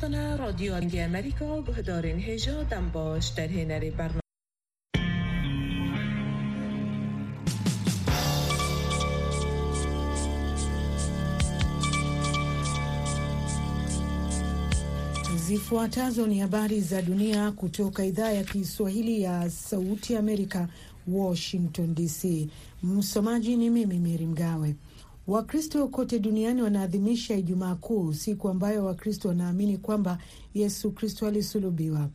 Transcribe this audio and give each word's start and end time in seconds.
شدن 0.00 0.37
رادیو 0.37 0.79
دی 0.79 0.99
امریکا 0.99 1.61
گهدارین 1.61 2.19
هجا 2.19 2.63
دم 2.63 2.89
باش 2.89 3.27
در 3.27 3.47
هنر 3.47 3.89
برنامه 3.89 4.21
Zifuatazo 15.47 16.27
ni 16.27 16.39
habari 16.39 16.81
za 16.81 17.01
dunia 17.01 17.51
kutoka 17.51 18.05
idhaa 18.05 18.31
ya 18.31 18.43
Kiswahili 18.43 19.21
ya 19.21 19.49
Sauti 19.49 20.15
Amerika, 20.15 20.67
Washington 21.07 21.95
DC. 21.95 22.49
Msomaji 22.83 23.57
ni 23.57 23.69
mimi 23.69 23.99
Meri 23.99 24.25
Mgawe. 24.25 24.75
Wakristo 25.27 25.87
kote 25.87 26.19
duniani 26.19 26.61
wanaadhimisha 26.61 27.35
Ijumaa 27.35 27.75
Kuu, 27.75 28.13
siku 28.13 28.49
ambayo 28.49 28.85
Wakristo 28.85 29.27
wanaamini 29.27 29.77
kwamba 29.77 30.17
Yesu 30.53 30.91
Kristo 30.91 31.27
alisulubiwa. 31.27 32.09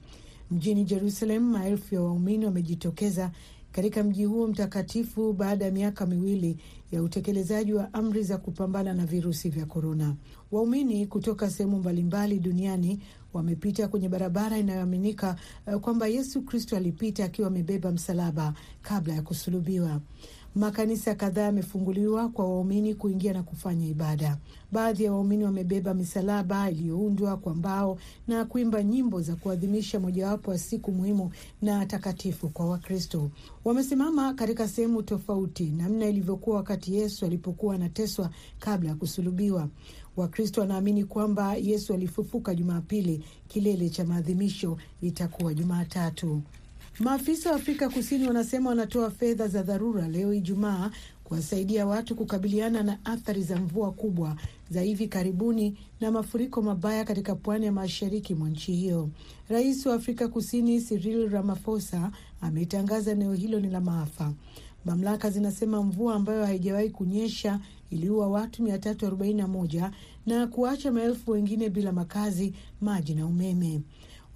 Mjini 0.50 0.84
Jerusalem, 0.84 1.42
maelfu 1.42 1.94
ya 1.94 2.02
waumini 2.02 2.44
wamejitokeza 2.44 3.30
katika 3.72 4.02
mji 4.04 4.24
huo 4.24 4.46
mtakatifu 4.46 5.32
baada 5.32 5.64
ya 5.64 5.70
miaka 5.70 6.06
miwili 6.06 6.56
ya 6.92 7.02
utekelezaji 7.02 7.72
wa 7.74 7.94
amri 7.94 8.22
za 8.22 8.38
kupambana 8.38 8.94
na 8.94 9.06
virusi 9.06 9.48
vya 9.50 9.66
korona. 9.66 10.14
Waumini 10.52 11.06
kutoka 11.06 11.50
sehemu 11.50 11.78
mbalimbali 11.78 12.38
duniani 12.38 13.00
wamepita 13.32 13.88
kwenye 13.88 14.08
barabara 14.08 14.58
inayoaminika 14.58 15.36
uh, 15.66 15.74
kwamba 15.80 16.06
Yesu 16.06 16.42
Kristo 16.42 16.76
alipita 16.76 17.24
akiwa 17.24 17.48
amebeba 17.48 17.92
msalaba 17.92 18.54
kabla 18.82 19.14
ya 19.14 19.22
kusulubiwa. 19.22 20.00
Makanisa 20.56 21.14
kadhaa 21.14 21.42
yamefunguliwa 21.42 22.28
kwa 22.28 22.44
waumini 22.44 22.94
kuingia 22.94 23.32
na 23.32 23.42
kufanya 23.42 23.86
ibada. 23.86 24.38
Baadhi 24.72 25.04
ya 25.04 25.12
waumini 25.12 25.44
wamebeba 25.44 25.94
misalaba 25.94 26.70
iliyoundwa 26.70 27.36
kwa 27.36 27.54
mbao 27.54 27.98
na 28.28 28.44
kuimba 28.44 28.82
nyimbo 28.82 29.20
za 29.20 29.36
kuadhimisha 29.36 30.00
mojawapo 30.00 30.52
ya 30.52 30.58
siku 30.58 30.92
muhimu 30.92 31.30
na 31.62 31.86
takatifu 31.86 32.48
kwa 32.48 32.66
Wakristo. 32.66 33.30
Wamesimama 33.64 34.34
katika 34.34 34.68
sehemu 34.68 35.02
tofauti, 35.02 35.64
namna 35.64 36.06
ilivyokuwa 36.06 36.56
wakati 36.56 36.94
Yesu 36.94 37.26
alipokuwa 37.26 37.74
anateswa 37.74 38.30
kabla 38.58 38.88
ya 38.90 38.94
kusulubiwa. 38.96 39.68
Wakristo 40.16 40.60
wanaamini 40.60 41.04
kwamba 41.04 41.56
Yesu 41.56 41.94
alifufuka 41.94 42.54
Jumapili. 42.54 43.24
Kilele 43.48 43.90
cha 43.90 44.04
maadhimisho 44.04 44.76
itakuwa 45.02 45.54
Jumatatu. 45.54 46.42
Maafisa 47.00 47.50
wa 47.50 47.56
Afrika 47.56 47.88
Kusini 47.88 48.26
wanasema 48.26 48.68
wanatoa 48.70 49.10
fedha 49.10 49.48
za 49.48 49.62
dharura 49.62 50.08
leo 50.08 50.34
Ijumaa 50.34 50.90
kuwasaidia 51.24 51.86
watu 51.86 52.14
kukabiliana 52.16 52.82
na 52.82 52.98
athari 53.04 53.42
za 53.42 53.56
mvua 53.56 53.92
kubwa 53.92 54.36
za 54.70 54.80
hivi 54.82 55.08
karibuni 55.08 55.76
na 56.00 56.10
mafuriko 56.10 56.62
mabaya 56.62 57.04
katika 57.04 57.34
pwani 57.34 57.66
ya 57.66 57.72
mashariki 57.72 58.34
mwa 58.34 58.48
nchi 58.50 58.72
hiyo. 58.72 59.10
Rais 59.48 59.86
wa 59.86 59.94
Afrika 59.94 60.28
Kusini 60.28 60.80
Cyril 60.80 61.28
Ramaphosa 61.28 62.10
ametangaza 62.40 63.10
eneo 63.12 63.32
hilo 63.34 63.60
ni 63.60 63.70
la 63.70 63.80
maafa. 63.80 64.32
Mamlaka 64.84 65.30
zinasema 65.30 65.82
mvua 65.82 66.14
ambayo 66.14 66.46
haijawahi 66.46 66.90
kunyesha 66.90 67.60
iliua 67.90 68.28
watu 68.28 68.62
341 68.62 69.90
na 70.26 70.46
kuacha 70.46 70.92
maelfu 70.92 71.30
wengine 71.30 71.70
bila 71.70 71.92
makazi, 71.92 72.54
maji 72.80 73.14
na 73.14 73.26
umeme. 73.26 73.80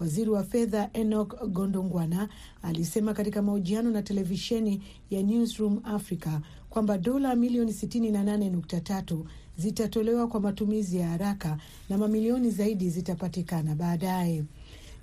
Waziri 0.00 0.30
wa 0.30 0.44
fedha 0.44 0.90
Enoch 0.92 1.34
Gondongwana 1.48 2.28
alisema 2.62 3.14
katika 3.14 3.42
mahojiano 3.42 3.90
na 3.90 4.02
televisheni 4.02 4.82
ya 5.10 5.22
Newsroom 5.22 5.80
Africa 5.84 6.38
kwamba 6.70 6.98
dola 6.98 7.36
milioni 7.36 7.72
68.3 7.72 9.18
zitatolewa 9.58 10.28
kwa 10.28 10.40
matumizi 10.40 10.96
ya 10.96 11.08
haraka 11.08 11.58
na 11.88 11.98
mamilioni 11.98 12.50
zaidi 12.50 12.90
zitapatikana 12.90 13.74
baadaye. 13.74 14.44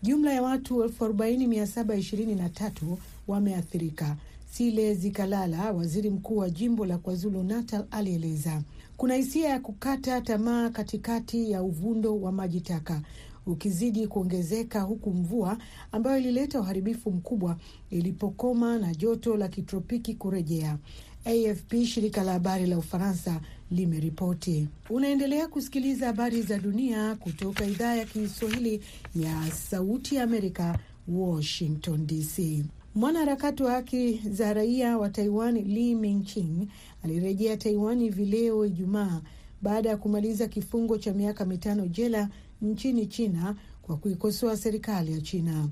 Jumla 0.03 0.33
ya 0.33 0.41
watu 0.41 0.83
40723 0.83 2.97
wameathirika. 3.27 4.17
Sile 4.51 4.93
Zikalala, 4.95 5.71
waziri 5.71 6.09
mkuu 6.09 6.37
wa 6.37 6.49
jimbo 6.49 6.85
la 6.85 6.97
KwaZulu 6.97 7.43
Natal, 7.43 7.85
alieleza 7.91 8.61
kuna 8.97 9.15
hisia 9.15 9.49
ya 9.49 9.59
kukata 9.59 10.21
tamaa 10.21 10.69
katikati 10.69 11.51
ya 11.51 11.63
uvundo 11.63 12.21
wa 12.21 12.31
maji 12.31 12.61
taka 12.61 13.01
ukizidi 13.47 14.07
kuongezeka 14.07 14.81
huku 14.81 15.09
mvua 15.13 15.57
ambayo 15.91 16.17
ilileta 16.17 16.59
uharibifu 16.59 17.11
mkubwa 17.11 17.57
ilipokoma 17.89 18.77
na 18.77 18.93
joto 18.95 19.37
la 19.37 19.47
kitropiki 19.47 20.13
kurejea. 20.15 20.77
AFP, 21.25 21.85
shirika 21.85 22.23
la 22.23 22.31
habari 22.33 22.65
la 22.65 22.77
Ufaransa, 22.77 23.41
limeripoti. 23.71 24.67
Unaendelea 24.89 25.47
kusikiliza 25.47 26.05
habari 26.05 26.41
za 26.41 26.59
dunia 26.59 27.15
kutoka 27.15 27.65
idhaa 27.65 27.95
ya 27.95 28.05
Kiswahili 28.05 28.81
ya 29.15 29.51
Sauti 29.51 30.15
ya 30.15 30.23
Amerika, 30.23 30.79
Washington 31.07 32.07
DC. 32.07 32.63
Mwanaharakati 32.95 33.63
wa 33.63 33.71
haki 33.71 34.21
za 34.29 34.53
raia 34.53 34.97
wa 34.97 35.09
Taiwan 35.09 35.55
Li 35.55 35.95
Mingqing 35.95 36.67
alirejea 37.03 37.57
Taiwan 37.57 37.99
hivi 37.99 38.25
leo 38.25 38.65
Ijumaa 38.65 39.21
baada 39.61 39.89
ya 39.89 39.97
kumaliza 39.97 40.47
kifungo 40.47 40.97
cha 40.97 41.13
miaka 41.13 41.45
mitano 41.45 41.87
jela 41.87 42.29
nchini 42.61 43.05
China 43.07 43.55
kwa 43.81 43.97
kuikosoa 43.97 44.57
serikali 44.57 45.11
ya 45.13 45.21
China. 45.21 45.69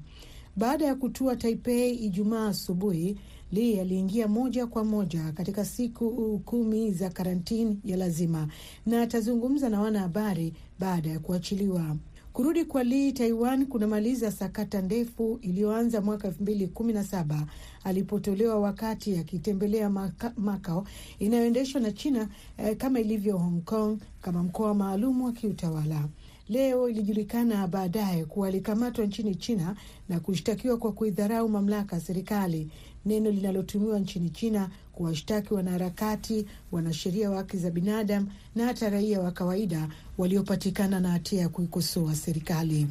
Baada 0.56 0.86
ya 0.86 0.96
kutua 0.96 1.36
Taipei 1.36 1.96
Ijumaa 1.96 2.48
asubuhi, 2.48 3.18
Li 3.52 3.80
aliingia 3.80 4.28
moja 4.28 4.68
kwa 4.68 4.84
moja 4.84 5.32
katika 5.32 5.66
siku 5.66 6.40
kumi 6.46 6.92
za 6.92 7.10
karantini 7.10 7.80
ya 7.86 7.98
lazima 7.98 8.48
na 8.86 9.02
atazungumza 9.02 9.70
na 9.70 9.82
wanahabari 9.82 10.54
baada 10.80 11.10
ya 11.10 11.20
kuachiliwa. 11.20 11.96
Kurudi 12.34 12.66
kwa 12.66 12.84
Li 12.84 13.12
Taiwan 13.14 13.66
kunamaliza 13.66 14.32
sakata 14.32 14.82
ndefu 14.82 15.40
iliyoanza 15.42 16.02
mwaka 16.02 16.28
elfu 16.28 16.42
mbili 16.44 16.68
kumi 16.68 16.94
na 16.94 17.04
saba 17.04 17.46
alipotolewa 17.84 18.60
wakati 18.60 19.18
akitembelea 19.18 19.90
Makao 20.38 20.88
inayoendeshwa 21.20 21.82
na 21.82 21.92
China 21.92 22.30
eh, 22.58 22.78
kama 22.78 23.00
ilivyo 23.00 23.38
Hong 23.38 23.62
Kong 23.62 23.98
kama 24.22 24.44
mkoa 24.44 24.74
maalum 24.74 25.22
wa 25.22 25.32
kiutawala. 25.32 26.08
Leo 26.50 26.90
ilijulikana 26.90 27.68
baadaye 27.68 28.26
kuwa 28.26 28.48
alikamatwa 28.48 29.06
nchini 29.06 29.36
China 29.36 29.76
na 30.10 30.20
kushtakiwa 30.20 30.78
kwa 30.78 30.92
kuidharau 30.92 31.50
mamlaka 31.50 31.96
ya 31.96 32.02
serikali, 32.02 32.70
neno 33.06 33.32
linalotumiwa 33.32 34.00
nchini 34.00 34.30
China 34.30 34.70
kuwashtaki 34.94 35.54
wanaharakati, 35.54 36.46
wanasheria 36.72 37.30
wa 37.32 37.38
haki 37.38 37.58
za 37.58 37.72
binadamu 37.72 38.28
na 38.56 38.66
hata 38.66 38.90
raia 38.90 39.20
wa 39.22 39.32
kawaida 39.32 39.90
waliopatikana 40.18 41.00
na 41.00 41.10
hatia 41.12 41.42
ya 41.42 41.50
kuikosoa 41.50 42.16
serikali. 42.16 42.88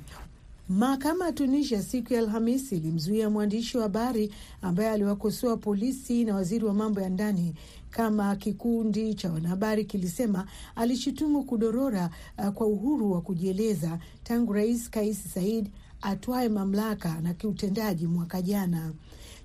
Mahakama 0.69 1.27
ya 1.27 1.33
Tunisia 1.33 1.83
siku 1.83 2.13
ya 2.15 2.19
Alhamisi 2.21 2.77
ilimzuia 2.77 3.31
mwandishi 3.31 3.77
wa 3.77 3.83
habari 3.83 4.31
ambaye 4.63 4.91
aliwakosoa 4.91 5.57
polisi 5.57 6.25
na 6.25 6.35
waziri 6.35 6.65
wa 6.65 6.75
mambo 6.75 7.01
ya 7.01 7.09
ndani 7.09 7.55
kama 7.99 8.37
kikundi 8.37 9.15
cha 9.15 9.33
wanahabari 9.33 9.85
kilisema 9.85 10.47
alishutumu 10.77 11.45
kudorora 11.45 12.11
uh, 12.39 12.49
kwa 12.49 12.67
uhuru 12.67 13.13
wa 13.13 13.21
kujieleza 13.21 13.99
tangu 14.23 14.53
Rais 14.53 14.91
Kais 14.91 15.33
Saied 15.35 15.71
atwae 16.03 16.49
mamlaka 16.49 17.21
na 17.21 17.35
kiutendaji 17.35 18.07
mwaka 18.07 18.43
jana. 18.43 18.93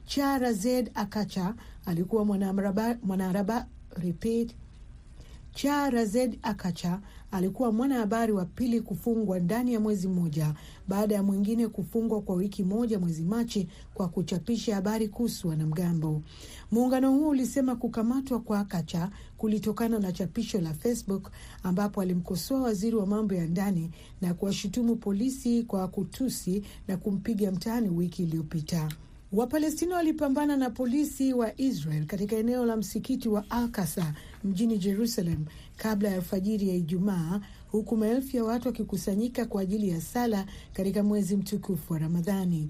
Chara 0.06 0.54
Zed 0.54 0.92
Akacha 0.96 1.54
alikuwa 1.86 2.26
mwanahabari 2.26 3.66
Charazed 5.62 6.40
Akacha 6.44 7.00
alikuwa 7.32 7.72
mwanahabari 7.72 8.32
wa 8.34 8.46
pili 8.46 8.82
kufungwa 8.82 9.40
ndani 9.40 9.74
ya 9.74 9.80
mwezi 9.80 10.08
mmoja 10.08 10.54
baada 10.88 11.16
ya 11.16 11.24
mwingine 11.24 11.68
kufungwa 11.68 12.22
kwa 12.22 12.36
wiki 12.36 12.64
moja 12.64 13.00
mwezi 13.00 13.24
Machi 13.24 13.68
kwa 13.94 14.08
kuchapisha 14.08 14.76
habari 14.76 15.08
kuhusu 15.08 15.48
wanamgambo. 15.48 16.22
Muungano 16.72 17.12
huo 17.12 17.30
ulisema 17.30 17.76
kukamatwa 17.76 18.40
kwa 18.40 18.60
Akacha 18.60 19.10
kulitokana 19.38 20.00
na 20.00 20.12
chapisho 20.12 20.62
la 20.62 20.74
Facebook 20.74 21.32
ambapo 21.64 22.02
alimkosoa 22.02 22.62
waziri 22.62 22.96
wa 22.96 23.06
mambo 23.06 23.34
ya 23.36 23.48
ndani 23.48 23.92
na 24.22 24.34
kuwashutumu 24.34 24.96
polisi 24.96 25.64
kwa 25.64 25.88
kutusi 25.88 26.64
na 26.88 26.98
kumpiga 26.98 27.52
mtaani 27.52 27.90
wiki 27.90 28.24
iliyopita. 28.24 28.90
Wapalestina 29.34 29.96
walipambana 29.96 30.58
na 30.58 30.70
polisi 30.70 31.34
wa 31.34 31.62
Israel 31.62 32.06
katika 32.06 32.36
eneo 32.36 32.66
la 32.66 32.78
msikiti 32.78 33.30
wa 33.30 33.46
Al-Aqsa 33.50 34.14
mjini 34.44 34.78
Jerusalem 34.78 35.46
kabla 35.78 36.10
ya 36.10 36.16
alfajiri 36.16 36.70
ya 36.70 36.76
Ijumaa, 36.76 37.42
huku 37.72 37.98
maelfu 37.98 38.38
ya 38.38 38.44
watu 38.44 38.68
wakikusanyika 38.68 39.46
kwa 39.46 39.62
ajili 39.62 39.90
ya 39.90 40.02
sala 40.02 40.46
katika 40.74 41.04
mwezi 41.04 41.36
mtukufu 41.36 41.94
wa 41.94 42.00
Ramadhani. 42.00 42.70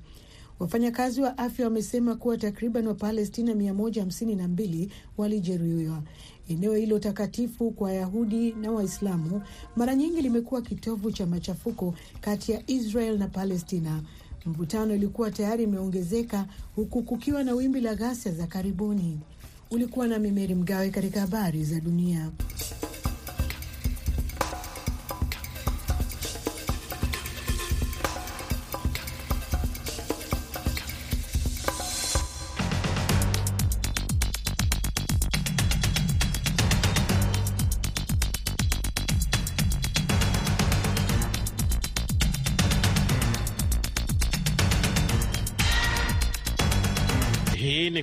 Wafanyakazi 0.59 1.21
wa 1.21 1.37
afya 1.37 1.65
wamesema 1.65 2.15
kuwa 2.15 2.37
takriban 2.37 2.87
Wapalestina 2.87 3.53
152 3.53 4.87
walijeruhiwa. 5.17 6.03
Eneo 6.49 6.75
hilo 6.75 6.99
takatifu 6.99 7.71
kwa 7.71 7.87
Wayahudi 7.87 8.51
na 8.53 8.71
Waislamu 8.71 9.41
mara 9.75 9.95
nyingi 9.95 10.21
limekuwa 10.21 10.61
kitovu 10.61 11.11
cha 11.11 11.25
machafuko 11.25 11.93
kati 12.21 12.51
ya 12.51 12.63
Israel 12.67 13.17
na 13.17 13.27
Palestina. 13.27 14.01
Mvutano 14.45 14.95
ilikuwa 14.95 15.31
tayari 15.31 15.63
imeongezeka 15.63 16.45
huku 16.75 17.03
kukiwa 17.03 17.43
na 17.43 17.53
wimbi 17.53 17.81
la 17.81 17.95
ghasia 17.95 18.31
za 18.31 18.47
karibuni. 18.47 19.19
Ulikuwa 19.71 20.07
na 20.07 20.19
Mimeri 20.19 20.55
Mgawe 20.55 20.89
katika 20.89 21.19
habari 21.19 21.63
za 21.63 21.79
dunia. 21.79 22.31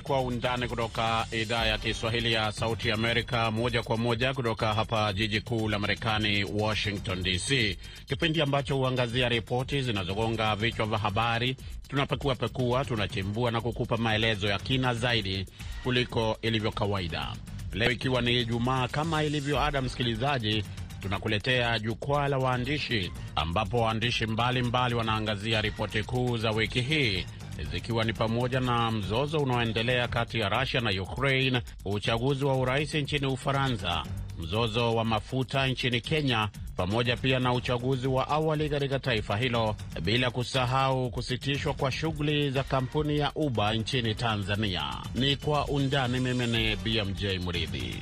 Kwa 0.07 0.21
Undani 0.21 0.67
kutoka 0.67 1.25
idhaa 1.31 1.65
ya 1.65 1.77
Kiswahili 1.77 2.33
ya 2.33 2.51
Sauti 2.51 2.91
Amerika, 2.91 3.51
moja 3.51 3.83
kwa 3.83 3.97
moja 3.97 4.33
kutoka 4.33 4.73
hapa 4.73 5.13
jiji 5.13 5.41
kuu 5.41 5.69
la 5.69 5.79
Marekani, 5.79 6.43
Washington 6.43 7.23
DC, 7.23 7.77
kipindi 8.05 8.41
ambacho 8.41 8.75
huangazia 8.75 9.29
ripoti 9.29 9.81
zinazogonga 9.81 10.55
vichwa 10.55 10.85
vya 10.85 10.97
habari. 10.97 11.57
Tunapekua 11.89 12.35
pekua, 12.35 12.85
tunachimbua 12.85 13.51
na 13.51 13.61
kukupa 13.61 13.97
maelezo 13.97 14.47
ya 14.47 14.59
kina 14.59 14.93
zaidi 14.93 15.45
kuliko 15.83 16.37
ilivyo 16.41 16.71
kawaida. 16.71 17.33
Leo 17.73 17.91
ikiwa 17.91 18.21
ni 18.21 18.41
Ijumaa, 18.41 18.87
kama 18.87 19.23
ilivyo 19.23 19.61
ada, 19.63 19.81
msikilizaji, 19.81 20.63
tunakuletea 21.01 21.79
jukwaa 21.79 22.27
la 22.27 22.37
waandishi, 22.37 23.11
ambapo 23.35 23.81
waandishi 23.81 24.25
mbalimbali 24.25 24.95
wanaangazia 24.95 25.61
ripoti 25.61 26.03
kuu 26.03 26.37
za 26.37 26.51
wiki 26.51 26.81
hii 26.81 27.25
zikiwa 27.63 28.03
ni 28.03 28.13
pamoja 28.13 28.59
na 28.59 28.91
mzozo 28.91 29.37
unaoendelea 29.39 30.07
kati 30.07 30.39
ya 30.39 30.49
Rusia 30.49 30.81
na 30.81 31.01
Ukraine, 31.01 31.61
uchaguzi 31.85 32.45
wa 32.45 32.55
urais 32.57 32.93
nchini 32.95 33.25
Ufaransa, 33.27 34.03
mzozo 34.39 34.95
wa 34.95 35.05
mafuta 35.05 35.67
nchini 35.67 36.01
Kenya, 36.01 36.49
pamoja 36.75 37.17
pia 37.17 37.39
na 37.39 37.53
uchaguzi 37.53 38.07
wa 38.07 38.27
awali 38.29 38.69
katika 38.69 38.99
taifa 38.99 39.37
hilo, 39.37 39.75
bila 40.03 40.31
kusahau 40.31 41.09
kusitishwa 41.09 41.73
kwa 41.73 41.91
shughuli 41.91 42.51
za 42.51 42.63
kampuni 42.63 43.17
ya 43.17 43.31
Uber 43.35 43.75
nchini 43.75 44.15
Tanzania. 44.15 44.83
Ni 45.15 45.35
kwa 45.35 45.65
undani. 45.67 46.19
Mimi 46.19 46.47
ni 46.47 46.75
BMJ 46.75 47.25
Muridhi. 47.43 47.95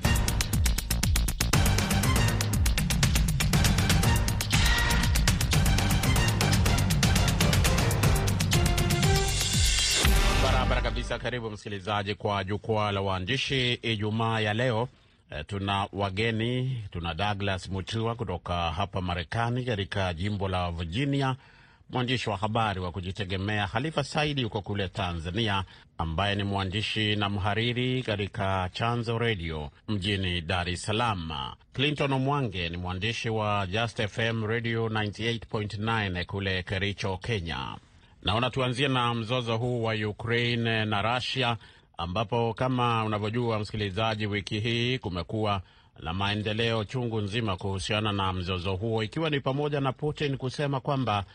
Kabisa. 11.09 11.19
Karibu 11.23 11.51
msikilizaji 11.51 12.15
kwa 12.15 12.43
jukwaa 12.43 12.91
la 12.91 13.01
waandishi 13.01 13.73
Ijumaa 13.73 14.39
ya 14.39 14.53
leo. 14.53 14.89
E, 15.31 15.43
tuna 15.43 15.87
wageni, 15.93 16.83
tuna 16.91 17.13
Douglas 17.13 17.69
Mutua 17.69 18.15
kutoka 18.15 18.71
hapa 18.71 19.01
Marekani 19.01 19.65
katika 19.65 20.13
jimbo 20.13 20.47
la 20.47 20.71
Virginia, 20.71 21.35
mwandishi 21.89 22.29
wa 22.29 22.37
habari 22.37 22.79
wa 22.79 22.91
kujitegemea 22.91 23.67
Halifa 23.67 24.03
Saidi 24.03 24.41
yuko 24.41 24.61
kule 24.61 24.87
Tanzania, 24.87 25.63
ambaye 25.97 26.35
ni 26.35 26.43
mwandishi 26.43 27.15
na 27.15 27.29
mhariri 27.29 28.03
katika 28.03 28.69
Chanzo 28.73 29.17
Radio 29.17 29.71
mjini 29.87 30.41
Dar 30.41 30.69
es 30.69 30.81
Salaam. 30.81 31.31
Clinton 31.73 32.13
Omwange 32.13 32.69
ni 32.69 32.77
mwandishi 32.77 33.29
wa 33.29 33.67
Just 33.67 34.07
FM 34.07 34.45
Radio 34.45 34.87
98.9 34.89 36.25
kule 36.25 36.63
Kericho, 36.63 37.17
Kenya. 37.17 37.77
Naona 38.25 38.49
tuanzie 38.49 38.87
na 38.87 39.13
mzozo 39.13 39.57
huu 39.57 39.83
wa 39.83 39.93
Ukraine 39.93 40.85
na 40.85 41.01
Russia, 41.15 41.57
ambapo 41.97 42.53
kama 42.53 43.03
unavyojua 43.05 43.59
msikilizaji, 43.59 44.27
wiki 44.27 44.59
hii 44.59 44.99
kumekuwa 44.99 45.61
na 45.99 46.13
maendeleo 46.13 46.83
chungu 46.83 47.21
nzima 47.21 47.57
kuhusiana 47.57 48.11
na 48.11 48.33
mzozo 48.33 48.75
huo, 48.75 49.03
ikiwa 49.03 49.29
ni 49.29 49.39
pamoja 49.39 49.79
na 49.81 49.91
Putin 49.93 50.37
kusema 50.37 50.79
kwamba 50.79 51.25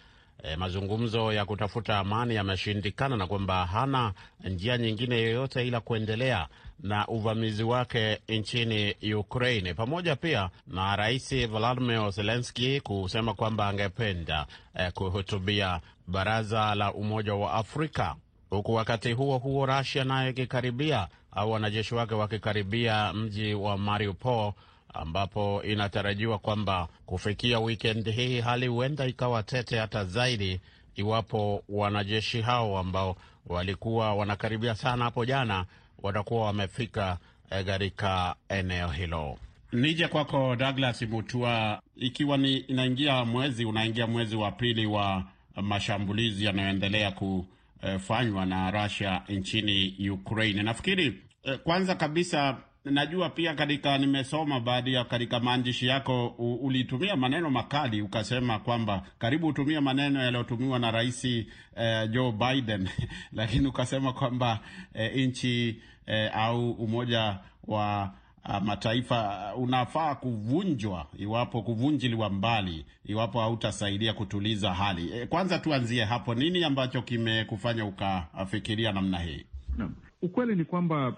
eh, 0.42 0.58
mazungumzo 0.58 1.32
ya 1.32 1.44
kutafuta 1.44 1.98
amani 1.98 2.34
yameshindikana 2.34 3.16
na 3.16 3.26
kwamba 3.26 3.66
hana 3.66 4.12
njia 4.44 4.78
nyingine 4.78 5.20
yoyote 5.22 5.66
ila 5.68 5.80
kuendelea 5.80 6.48
na 6.82 7.06
uvamizi 7.08 7.62
wake 7.62 8.18
nchini 8.28 8.94
Ukraine, 9.14 9.74
pamoja 9.74 10.16
pia 10.16 10.50
na 10.66 10.96
Rais 10.96 11.46
Volodymyr 11.48 12.10
Zelensky 12.10 12.80
kusema 12.80 13.34
kwamba 13.34 13.68
angependa 13.68 14.46
eh, 14.78 14.92
kuhutubia 14.92 15.80
Baraza 16.10 16.74
la 16.74 16.92
Umoja 16.94 17.34
wa 17.34 17.52
Afrika, 17.52 18.16
huku 18.50 18.74
wakati 18.74 19.12
huo 19.12 19.38
huo 19.38 19.66
Russia 19.66 20.04
nayo 20.04 20.30
ikikaribia 20.30 21.08
au 21.32 21.50
wanajeshi 21.52 21.94
wake 21.94 22.14
wakikaribia 22.14 23.12
mji 23.12 23.54
wa 23.54 23.78
Mariupol 23.78 24.52
ambapo 24.94 25.62
inatarajiwa 25.62 26.38
kwamba 26.38 26.88
kufikia 27.06 27.60
wikendi 27.60 28.10
hii 28.12 28.40
hali 28.40 28.66
huenda 28.66 29.06
ikawa 29.06 29.42
tete 29.42 29.78
hata 29.78 30.04
zaidi 30.04 30.60
iwapo 30.94 31.62
wanajeshi 31.68 32.40
hao 32.42 32.78
ambao 32.78 33.16
walikuwa 33.46 34.14
wanakaribia 34.14 34.74
sana 34.74 35.04
hapo 35.04 35.24
jana 35.24 35.64
watakuwa 36.02 36.46
wamefika 36.46 37.18
katika 37.66 38.34
eneo 38.48 38.88
hilo. 38.88 39.38
Nije 39.72 40.08
kwako 40.08 40.56
Douglas 40.56 41.02
Mutua, 41.02 41.82
ikiwa 41.96 42.36
ni 42.36 42.56
inaingia 42.56 43.24
mwezi 43.24 43.64
unaingia 43.64 44.06
mwezi 44.06 44.36
wa 44.36 44.50
pili 44.52 44.86
wa 44.86 45.24
mashambulizi 45.56 46.44
yanayoendelea 46.44 47.10
kufanywa 47.12 48.46
na 48.46 48.70
Russia 48.70 49.22
nchini 49.28 50.08
Ukraine, 50.10 50.62
nafikiri 50.62 51.22
kwanza 51.64 51.94
kabisa 51.94 52.56
najua 52.84 53.30
pia 53.30 53.54
katika 53.54 53.98
nimesoma 53.98 54.60
baadhi 54.60 54.94
ya 54.94 55.04
katika 55.04 55.40
maandishi 55.40 55.86
yako 55.86 56.26
ulitumia 56.38 57.16
maneno 57.16 57.50
makali 57.50 58.02
ukasema 58.02 58.58
kwamba 58.58 59.02
karibu 59.18 59.46
utumie 59.46 59.80
maneno 59.80 60.22
yaliyotumiwa 60.22 60.78
na 60.78 60.90
rais 60.90 61.24
eh, 61.24 61.46
Joe 62.10 62.32
Biden. 62.32 62.88
Lakini 63.32 63.66
ukasema 63.66 64.12
kwamba 64.12 64.60
eh, 64.94 65.28
nchi 65.28 65.76
eh, 66.06 66.30
au 66.36 66.70
Umoja 66.70 67.38
wa 67.66 68.14
Mataifa 68.64 69.52
unafaa 69.56 70.14
kuvunjwa 70.14 71.06
iwapo 71.18 71.62
kuvunjiliwa 71.62 72.30
mbali 72.30 72.86
iwapo 73.04 73.40
hautasaidia 73.40 74.12
kutuliza 74.12 74.74
hali. 74.74 75.12
Eh, 75.12 75.28
kwanza 75.28 75.58
tuanzie 75.58 76.04
hapo, 76.04 76.34
nini 76.34 76.64
ambacho 76.64 77.02
kimekufanya 77.02 77.84
ukafikiria 77.84 78.92
namna 78.92 79.18
hii? 79.18 79.46
No. 79.78 79.90
Ukweli 80.22 80.56
ni 80.56 80.64
kwamba 80.64 81.14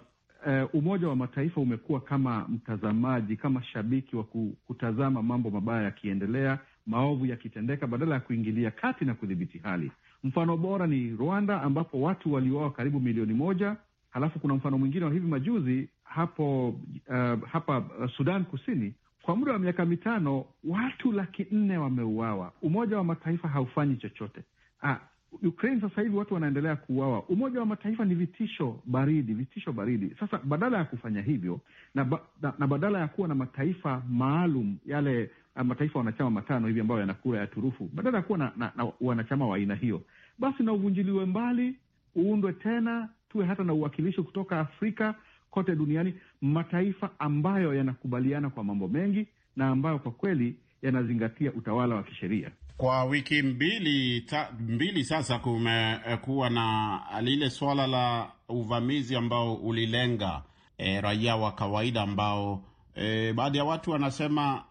Uh, 0.46 0.74
Umoja 0.74 1.08
wa 1.08 1.16
Mataifa 1.16 1.60
umekuwa 1.60 2.00
kama 2.00 2.46
mtazamaji, 2.48 3.36
kama 3.36 3.62
shabiki 3.62 4.16
wa 4.16 4.24
kutazama 4.66 5.22
mambo 5.22 5.50
mabaya 5.50 5.82
yakiendelea, 5.82 6.58
maovu 6.86 7.26
yakitendeka, 7.26 7.86
badala 7.86 8.14
ya 8.14 8.20
kuingilia 8.20 8.70
kati 8.70 9.04
na 9.04 9.14
kudhibiti 9.14 9.58
hali. 9.58 9.92
Mfano 10.24 10.56
bora 10.56 10.86
ni 10.86 11.10
Rwanda 11.10 11.62
ambapo 11.62 12.00
watu 12.00 12.32
waliuawa 12.32 12.70
karibu 12.70 13.00
milioni 13.00 13.34
moja. 13.34 13.76
Halafu 14.10 14.38
kuna 14.40 14.54
mfano 14.54 14.78
mwingine 14.78 15.04
wa 15.04 15.12
hivi 15.12 15.26
majuzi 15.28 15.88
hapo 16.14 16.68
uh, 16.68 17.48
hapa 17.48 17.84
Sudan 18.16 18.44
Kusini, 18.44 18.94
kwa 19.22 19.36
muda 19.36 19.52
wa 19.52 19.58
miaka 19.58 19.84
mitano 19.86 20.44
watu 20.64 21.12
laki 21.12 21.46
nne 21.50 21.76
wameuawa. 21.78 22.52
Umoja 22.62 22.96
wa 22.96 23.04
Mataifa 23.04 23.48
haufanyi 23.48 23.96
chochote. 23.96 24.42
Ah, 24.82 24.96
Ukraine 25.42 25.80
sasa 25.80 26.02
hivi 26.02 26.16
watu 26.16 26.34
wanaendelea 26.34 26.76
kuuawa. 26.76 27.22
Umoja 27.22 27.60
wa 27.60 27.66
Mataifa 27.66 28.04
ni 28.04 28.14
vitisho 28.14 28.80
baridi, 28.84 29.34
vitisho 29.34 29.72
baridi. 29.72 30.16
Sasa 30.20 30.38
badala 30.38 30.78
ya 30.78 30.84
kufanya 30.84 31.22
hivyo 31.22 31.60
na, 31.94 32.04
ba, 32.04 32.20
na, 32.42 32.52
na 32.58 32.66
badala 32.66 32.98
ya 33.00 33.08
kuwa 33.08 33.28
na 33.28 33.34
mataifa 33.34 34.02
maalum 34.10 34.76
yale 34.86 35.30
mataifa 35.64 35.98
wanachama 35.98 36.30
matano 36.30 36.66
hivi 36.66 36.80
ambayo 36.80 37.00
yana 37.00 37.14
kura 37.14 37.38
ya 37.40 37.46
turufu, 37.46 37.90
badala 37.92 38.16
ya 38.18 38.22
kuwa 38.24 38.38
na, 38.38 38.52
na, 38.56 38.72
na 38.76 38.92
wanachama 39.00 39.46
wa 39.46 39.56
aina 39.56 39.74
hiyo, 39.74 40.02
basi 40.38 40.62
na 40.62 40.72
uvunjiliwe 40.72 41.24
mbali, 41.26 41.74
uundwe 42.16 42.52
tena, 42.52 43.08
tuwe 43.28 43.46
hata 43.46 43.64
na 43.64 43.72
uwakilishi 43.72 44.22
kutoka 44.22 44.60
Afrika 44.60 45.14
kote 45.52 45.76
duniani, 45.76 46.14
mataifa 46.40 47.10
ambayo 47.18 47.74
yanakubaliana 47.74 48.50
kwa 48.50 48.64
mambo 48.64 48.88
mengi 48.88 49.26
na 49.56 49.68
ambayo 49.68 49.98
kwa 49.98 50.12
kweli 50.12 50.56
yanazingatia 50.82 51.52
utawala 51.52 51.94
wa 51.94 52.02
kisheria. 52.02 52.50
Kwa 52.76 53.04
wiki 53.04 53.42
mbili 53.42 54.20
ta, 54.20 54.48
mbili 54.60 55.04
sasa 55.04 55.38
kumekuwa 55.38 56.50
na 56.50 57.00
lile 57.20 57.50
swala 57.50 57.86
la 57.86 58.30
uvamizi 58.48 59.16
ambao 59.16 59.54
ulilenga 59.54 60.42
e, 60.78 61.00
raia 61.00 61.36
wa 61.36 61.52
kawaida 61.52 62.02
ambao 62.02 62.64
e, 62.94 63.32
baadhi 63.32 63.58
ya 63.58 63.64
watu 63.64 63.90
wanasema 63.90 64.64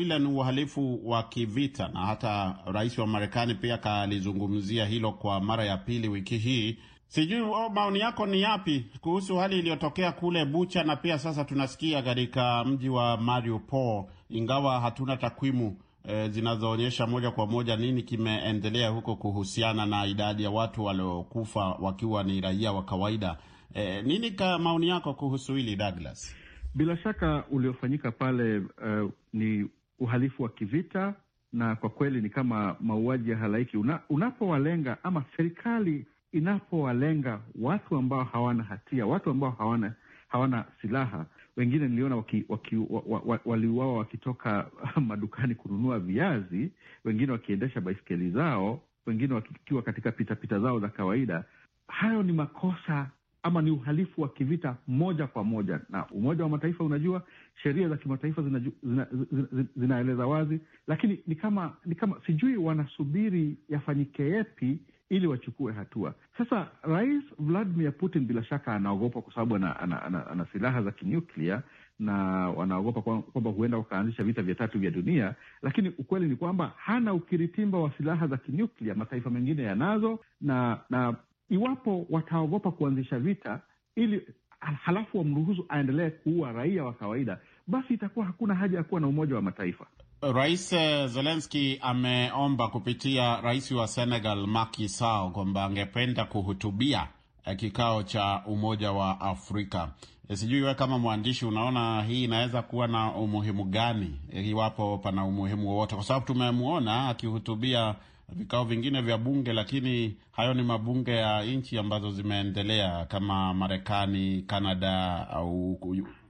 ile 0.00 0.18
ni 0.18 0.26
uhalifu 0.26 1.00
wa 1.10 1.22
kivita, 1.22 1.88
na 1.88 2.00
hata 2.00 2.58
rais 2.66 2.98
wa 2.98 3.06
Marekani 3.06 3.54
pia 3.54 3.74
akalizungumzia 3.74 4.86
hilo 4.86 5.12
kwa 5.12 5.40
mara 5.40 5.64
ya 5.64 5.76
pili 5.76 6.08
wiki 6.08 6.38
hii. 6.38 6.78
Sijui 7.06 7.40
oh, 7.40 7.68
maoni 7.68 7.98
yako 8.00 8.26
ni 8.26 8.40
yapi 8.42 8.86
kuhusu 9.00 9.36
hali 9.36 9.58
iliyotokea 9.58 10.12
kule 10.12 10.44
Bucha 10.44 10.84
na 10.84 10.96
pia 10.96 11.18
sasa 11.18 11.44
tunasikia 11.44 12.02
katika 12.02 12.64
mji 12.64 12.88
wa 12.88 13.16
Mariupol, 13.16 14.04
ingawa 14.28 14.80
hatuna 14.80 15.16
takwimu 15.16 15.76
E, 16.08 16.28
zinazoonyesha 16.28 17.06
moja 17.06 17.30
kwa 17.30 17.46
moja 17.46 17.76
nini 17.76 18.02
kimeendelea 18.02 18.88
huko 18.88 19.16
kuhusiana 19.16 19.86
na 19.86 20.06
idadi 20.06 20.42
ya 20.42 20.50
watu 20.50 20.84
waliokufa 20.84 21.60
wakiwa 21.64 22.22
ni 22.22 22.40
raia 22.40 22.72
wa 22.72 22.82
kawaida. 22.82 23.36
E, 23.74 24.02
nini 24.02 24.30
ka 24.30 24.58
maoni 24.58 24.88
yako 24.88 25.14
kuhusu 25.14 25.54
hili 25.54 25.76
Douglas? 25.76 26.36
Bila 26.74 26.96
shaka 26.96 27.44
uliofanyika 27.50 28.10
pale 28.12 28.58
uh, 28.58 29.10
ni 29.32 29.66
uhalifu 29.98 30.42
wa 30.42 30.48
kivita 30.48 31.14
na 31.52 31.76
kwa 31.76 31.90
kweli 31.90 32.20
ni 32.20 32.30
kama 32.30 32.76
mauaji 32.80 33.30
ya 33.30 33.36
halaiki 33.36 33.76
una, 33.76 34.00
unapowalenga 34.10 34.96
ama 35.04 35.24
serikali 35.36 36.06
inapowalenga 36.34 37.40
watu 37.60 37.96
ambao 37.96 38.24
hawana 38.24 38.62
hatia, 38.62 39.06
watu 39.06 39.30
ambao 39.30 39.50
hawana 39.50 39.92
hawana 40.28 40.64
silaha 40.82 41.26
wengine 41.56 41.88
niliona 41.88 42.16
waki, 42.16 42.44
waki, 42.48 42.76
wa, 42.76 43.02
wa, 43.26 43.40
waliuawa 43.44 43.98
wakitoka 43.98 44.66
madukani 45.08 45.54
kununua 45.54 45.98
viazi, 45.98 46.70
wengine 47.04 47.32
wakiendesha 47.32 47.80
baiskeli 47.80 48.30
zao, 48.30 48.80
wengine 49.06 49.34
wakiwa 49.34 49.82
katika 49.82 50.12
pitapita 50.12 50.58
zao 50.60 50.80
za 50.80 50.88
kawaida. 50.88 51.44
Hayo 51.88 52.22
ni 52.22 52.32
makosa 52.32 53.10
ama 53.42 53.62
ni 53.62 53.70
uhalifu 53.70 54.22
wa 54.22 54.28
kivita 54.28 54.76
moja 54.86 55.26
kwa 55.26 55.44
moja, 55.44 55.80
na 55.90 56.06
Umoja 56.06 56.42
wa 56.44 56.48
Mataifa 56.50 56.84
unajua 56.84 57.22
sheria 57.62 57.88
za 57.88 57.96
kimataifa 57.96 58.42
zinaeleza 58.42 58.70
zina, 58.82 59.66
zina, 59.76 60.04
zina 60.04 60.26
wazi, 60.26 60.60
lakini 60.86 61.20
ni 61.26 61.34
kama 61.34 61.76
ni 61.86 61.94
kama 61.94 62.16
sijui 62.26 62.56
wanasubiri 62.56 63.56
yafanyike 63.68 64.22
yepi 64.22 64.78
ili 65.16 65.26
wachukue 65.26 65.72
hatua. 65.72 66.14
Sasa 66.38 66.68
Rais 66.82 67.24
Vladimir 67.38 67.92
Putin 67.92 68.24
bila 68.26 68.44
shaka 68.44 68.74
anaogopa 68.74 69.20
kwa 69.22 69.34
sababu 69.34 69.54
ana, 69.56 69.80
ana, 69.80 70.02
ana, 70.02 70.26
ana 70.26 70.46
silaha 70.52 70.82
za 70.82 70.90
kinuklia 70.90 71.62
na 71.98 72.14
wanaogopa 72.50 73.02
kwamba 73.22 73.50
huenda 73.50 73.78
wakaanzisha 73.78 74.24
vita 74.24 74.42
vya 74.42 74.54
tatu 74.54 74.78
vya 74.78 74.90
dunia, 74.90 75.34
lakini 75.62 75.88
ukweli 75.88 76.28
ni 76.28 76.36
kwamba 76.36 76.72
hana 76.76 77.14
ukiritimba 77.14 77.78
wa 77.78 77.92
silaha 77.96 78.26
za 78.26 78.36
kinuklia. 78.36 78.94
Mataifa 78.94 79.30
mengine 79.30 79.62
yanazo, 79.62 80.18
na 80.40 80.78
na 80.90 81.14
iwapo 81.50 82.06
wataogopa 82.10 82.70
kuanzisha 82.70 83.18
vita 83.18 83.60
ili 83.96 84.26
halafu 84.60 85.18
wamruhusu 85.18 85.66
aendelee 85.68 86.10
kuua 86.10 86.52
raia 86.52 86.84
wa 86.84 86.92
kawaida, 86.92 87.38
basi 87.66 87.94
itakuwa 87.94 88.26
hakuna 88.26 88.54
haja 88.54 88.76
ya 88.78 88.84
kuwa 88.84 89.00
na 89.00 89.06
Umoja 89.06 89.34
wa 89.34 89.42
Mataifa. 89.42 89.86
Rais 90.32 90.70
Zelenski 91.06 91.78
ameomba 91.82 92.68
kupitia 92.68 93.40
rais 93.40 93.70
wa 93.70 93.88
Senegal 93.88 94.46
Macky 94.46 94.88
Sall 94.88 95.30
kwamba 95.32 95.64
angependa 95.64 96.24
kuhutubia 96.24 97.08
kikao 97.56 98.02
cha 98.02 98.42
Umoja 98.46 98.92
wa 98.92 99.20
Afrika. 99.20 99.88
Sijui 100.34 100.60
wewe 100.62 100.74
kama 100.74 100.98
mwandishi 100.98 101.46
unaona 101.46 102.02
hii 102.02 102.24
inaweza 102.24 102.62
kuwa 102.62 102.86
na 102.88 103.12
umuhimu 103.14 103.64
gani, 103.64 104.16
iwapo 104.32 104.98
pana 104.98 105.24
umuhimu 105.24 105.68
wowote, 105.68 105.94
kwa 105.94 106.04
sababu 106.04 106.26
tumemwona 106.26 107.08
akihutubia 107.08 107.94
vikao 108.28 108.64
vingine 108.64 109.00
vya 109.00 109.18
bunge, 109.18 109.52
lakini 109.52 110.16
hayo 110.32 110.54
ni 110.54 110.62
mabunge 110.62 111.12
ya 111.16 111.42
nchi 111.42 111.78
ambazo 111.78 112.10
zimeendelea 112.10 113.04
kama 113.04 113.54
Marekani, 113.54 114.42
Kanada 114.42 115.28
au 115.30 115.74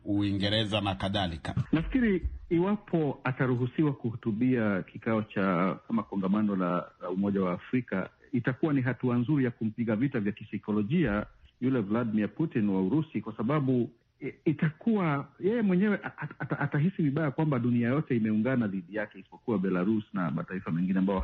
Uingereza 0.04 0.80
na 0.80 0.94
kadhalika. 0.94 1.54
Nafikiri 1.72 2.22
iwapo 2.50 3.20
ataruhusiwa 3.24 3.92
kuhutubia 3.92 4.82
kikao 4.82 5.22
cha 5.22 5.76
kama 5.88 6.02
kongamano 6.02 6.56
la, 6.56 6.90
la 7.02 7.10
Umoja 7.10 7.42
wa 7.42 7.52
Afrika 7.52 8.10
itakuwa 8.32 8.72
ni 8.72 8.80
hatua 8.80 9.16
nzuri 9.16 9.44
ya 9.44 9.50
kumpiga 9.50 9.96
vita 9.96 10.20
vya 10.20 10.32
kisaikolojia 10.32 11.26
yule 11.60 11.80
Vladimir 11.80 12.28
Putin 12.34 12.68
wa 12.68 12.82
Urusi, 12.82 13.20
kwa 13.20 13.36
sababu 13.36 13.90
itakuwa 14.44 15.28
yeye 15.40 15.62
mwenyewe 15.62 15.94
at, 16.02 16.30
at, 16.38 16.52
atahisi 16.60 17.02
vibaya 17.02 17.30
kwamba 17.30 17.58
dunia 17.58 17.88
yote 17.88 18.16
imeungana 18.16 18.66
dhidi 18.68 18.96
yake 18.96 19.18
isipokuwa 19.18 19.58
Belarus 19.58 20.04
na 20.12 20.30
mataifa 20.30 20.70
mengine 20.70 20.98
ambayo 20.98 21.22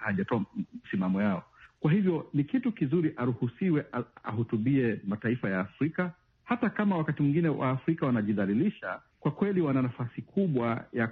hajatoa 0.00 0.44
msimamo 0.84 1.22
yao. 1.22 1.44
Kwa 1.80 1.92
hivyo 1.92 2.26
ni 2.34 2.44
kitu 2.44 2.72
kizuri 2.72 3.12
aruhusiwe 3.16 3.84
ahutubie 4.24 5.00
mataifa 5.06 5.50
ya 5.50 5.60
Afrika, 5.60 6.12
hata 6.48 6.70
kama 6.70 6.96
wakati 6.96 7.22
mwingine 7.22 7.48
Waafrika 7.48 8.06
wanajidhalilisha. 8.06 9.00
Kwa 9.20 9.30
kweli 9.30 9.60
wana 9.60 9.82
nafasi 9.82 10.22
kubwa 10.22 10.84
ya 10.92 11.06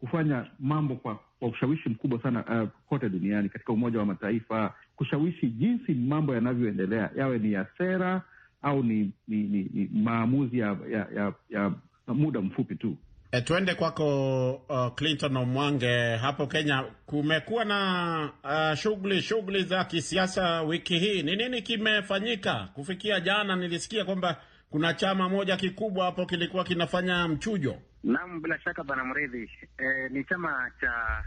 kufanya 0.00 0.46
mambo 0.60 0.94
kwa, 0.96 1.18
kwa 1.38 1.48
ushawishi 1.48 1.88
mkubwa 1.88 2.22
sana 2.22 2.62
uh, 2.62 2.68
kote 2.88 3.08
duniani 3.08 3.48
katika 3.48 3.72
Umoja 3.72 3.98
wa 3.98 4.04
Mataifa, 4.06 4.74
kushawishi 4.96 5.46
jinsi 5.46 5.94
mambo 5.94 6.34
yanavyoendelea, 6.34 7.10
yawe 7.16 7.38
ni 7.38 7.52
ya 7.52 7.66
sera 7.78 8.22
au 8.62 8.82
ni, 8.82 9.10
ni, 9.28 9.36
ni, 9.42 9.70
ni 9.74 9.90
maamuzi 10.02 10.58
ya, 10.58 10.76
ya, 10.90 11.06
ya, 11.16 11.32
ya 11.50 11.72
muda 12.06 12.40
mfupi 12.40 12.74
tu. 12.76 12.96
E, 13.32 13.40
tuende 13.40 13.74
kwako 13.74 14.52
uh, 14.54 14.94
Clinton 14.94 15.36
Omwange 15.36 16.16
hapo 16.16 16.46
Kenya. 16.46 16.84
Kumekuwa 17.06 17.64
na 17.64 18.30
uh, 18.44 18.78
shughuli 18.78 19.22
shughuli 19.22 19.62
za 19.62 19.84
kisiasa 19.84 20.62
wiki 20.62 20.98
hii, 20.98 21.22
ni 21.22 21.36
nini 21.36 21.62
kimefanyika 21.62 22.68
kufikia 22.74 23.20
jana? 23.20 23.56
Nilisikia 23.56 24.04
kwamba 24.04 24.36
kuna 24.74 24.94
chama 24.94 25.28
moja 25.28 25.56
kikubwa 25.56 26.04
hapo 26.04 26.26
kilikuwa 26.26 26.64
kinafanya 26.64 27.28
mchujo. 27.28 27.76
Naam, 28.04 28.40
bila 28.42 28.60
shaka 28.60 28.84
bwana 28.84 29.04
Mridhi, 29.04 29.50
e, 29.78 30.08
ni 30.10 30.24
chama 30.24 30.70
cha 30.80 31.24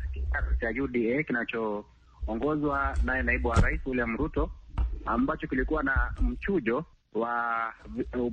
cha 0.61 0.83
UDA 0.83 1.23
kinachoongozwa 1.23 2.97
naye 3.03 3.23
naibu 3.23 3.47
wa 3.47 3.61
rais 3.61 3.81
William 3.85 4.17
Ruto 4.17 4.51
ambacho 5.05 5.47
kilikuwa 5.47 5.83
na 5.83 6.13
mchujo 6.21 6.85
wa 7.13 7.73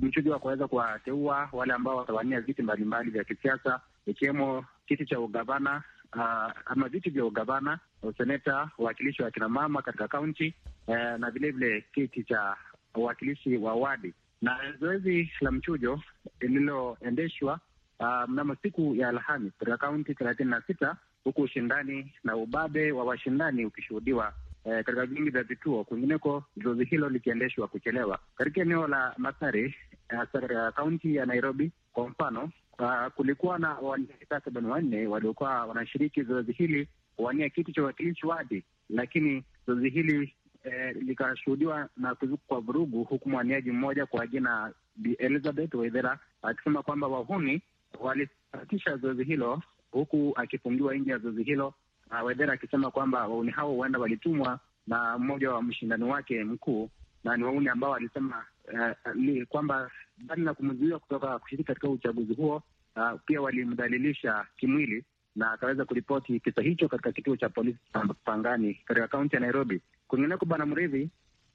mchujo 0.01 0.31
wa 0.31 0.39
kuweza 0.39 0.67
kuwateua 0.67 1.49
wale 1.51 1.73
ambao 1.73 1.97
watawania 1.97 2.41
viti 2.41 2.61
mbalimbali 2.61 3.11
vya 3.11 3.23
kisiasa 3.23 3.81
ikiwemo 4.05 4.65
kiti 4.87 5.05
cha 5.05 5.19
ugavana 5.19 5.83
uh, 6.15 6.51
ama 6.65 6.89
viti 6.89 7.09
vya 7.09 7.25
ugavana, 7.25 7.79
useneta, 8.03 8.69
uwakilishi 8.77 9.23
wa 9.23 9.31
kinamama 9.31 9.81
katika 9.81 10.07
kaunti 10.07 10.53
uh, 10.87 10.95
na 10.95 11.31
vilevile 11.31 11.85
kiti 11.93 12.23
cha 12.23 12.55
uwakilishi 12.95 13.57
wa 13.57 13.73
wadi. 13.75 14.13
Na 14.41 14.73
zoezi 14.79 15.31
la 15.41 15.51
mchujo 15.51 16.01
lililoendeshwa 16.39 17.59
uh, 17.99 18.29
mnamo 18.29 18.55
siku 18.55 18.95
ya 18.95 19.09
Alhamis 19.09 19.53
katika 19.59 19.77
kaunti 19.77 20.13
thelathini 20.15 20.49
na 20.49 20.61
sita 20.67 20.97
huku 21.23 21.41
ushindani 21.41 22.13
na 22.23 22.35
ubabe 22.35 22.91
wa 22.91 23.03
washindani 23.03 23.65
ukishuhudiwa 23.65 24.33
Eh, 24.65 24.83
katika 24.83 25.05
vingi 25.05 25.29
vya 25.29 25.43
vituo. 25.43 25.83
Kwingineko 25.83 26.43
zoezi 26.63 26.85
hilo 26.85 27.09
likiendeshwa 27.09 27.67
kuchelewa 27.67 28.19
katika 28.35 28.61
eneo 28.61 28.87
la 28.87 29.13
Mathare 29.17 29.75
katika 30.07 30.71
kaunti 30.71 31.15
ya 31.15 31.25
Nairobi. 31.25 31.71
Kwa 31.93 32.09
mfano 32.09 32.49
uh, 32.79 33.07
kulikuwa 33.15 33.59
na 33.59 33.69
wawaniaji 33.73 34.25
takriban 34.29 34.65
wanne 34.65 35.07
waliokuwa 35.07 35.65
wanashiriki 35.65 36.23
zoezi 36.23 36.51
hili 36.51 36.87
kuwania 37.15 37.49
kiti 37.49 37.73
cha 37.73 37.81
uwakilishi 37.81 38.27
wadi, 38.27 38.63
lakini 38.89 39.43
zoezi 39.67 39.89
hili 39.89 40.33
eh, 40.65 40.95
likashuhudiwa 40.95 41.89
na 41.97 42.15
kuzuka 42.15 42.43
kwa 42.47 42.59
vurugu, 42.59 43.03
huku 43.03 43.29
mwaniaji 43.29 43.71
mmoja 43.71 44.05
kwa 44.05 44.27
jina 44.27 44.73
Bi 44.95 45.13
Elizabeth 45.13 45.73
Waithera 45.73 46.19
akisema 46.41 46.83
kwamba 46.83 47.07
wahuni 47.07 47.61
walifatisha 47.99 48.97
zoezi 48.97 49.23
hilo, 49.23 49.61
huku 49.91 50.33
akifungiwa 50.35 50.95
nje 50.95 51.11
ya 51.11 51.17
zoezi 51.17 51.43
hilo. 51.43 51.73
na 52.11 52.23
Waithera 52.23 52.53
akisema 52.53 52.91
kwamba 52.91 53.27
wauni 53.27 53.51
hao 53.51 53.73
huenda 53.73 53.99
walitumwa 53.99 54.59
na 54.87 55.17
mmoja 55.17 55.51
wa 55.51 55.61
mshindani 55.63 56.03
wake 56.03 56.43
mkuu, 56.43 56.89
na 57.23 57.37
ni 57.37 57.43
wahuni 57.43 57.69
ambao 57.69 57.91
walisema 57.91 58.45
eh, 58.73 59.47
kwamba 59.47 59.91
mbali 60.17 60.41
na 60.41 60.53
kumzuia 60.53 60.99
kutoka 60.99 61.39
kushiriki 61.39 61.67
katika 61.67 61.89
uchaguzi 61.89 62.33
huo, 62.33 62.63
uh, 62.95 63.19
pia 63.25 63.41
walimdhalilisha 63.41 64.45
kimwili, 64.57 65.03
na 65.35 65.51
akaweza 65.51 65.85
kuripoti 65.85 66.39
kisa 66.39 66.61
hicho 66.61 66.87
katika 66.87 67.11
kituo 67.11 67.35
cha 67.37 67.49
polisi 67.49 67.79
Pangani 68.25 68.73
katika 68.85 69.07
kaunti 69.07 69.35
ya 69.35 69.39
Nairobi. 69.41 69.81
Kwingineko 70.07 70.45
bwana 70.45 70.65
Mridhi, 70.65 71.09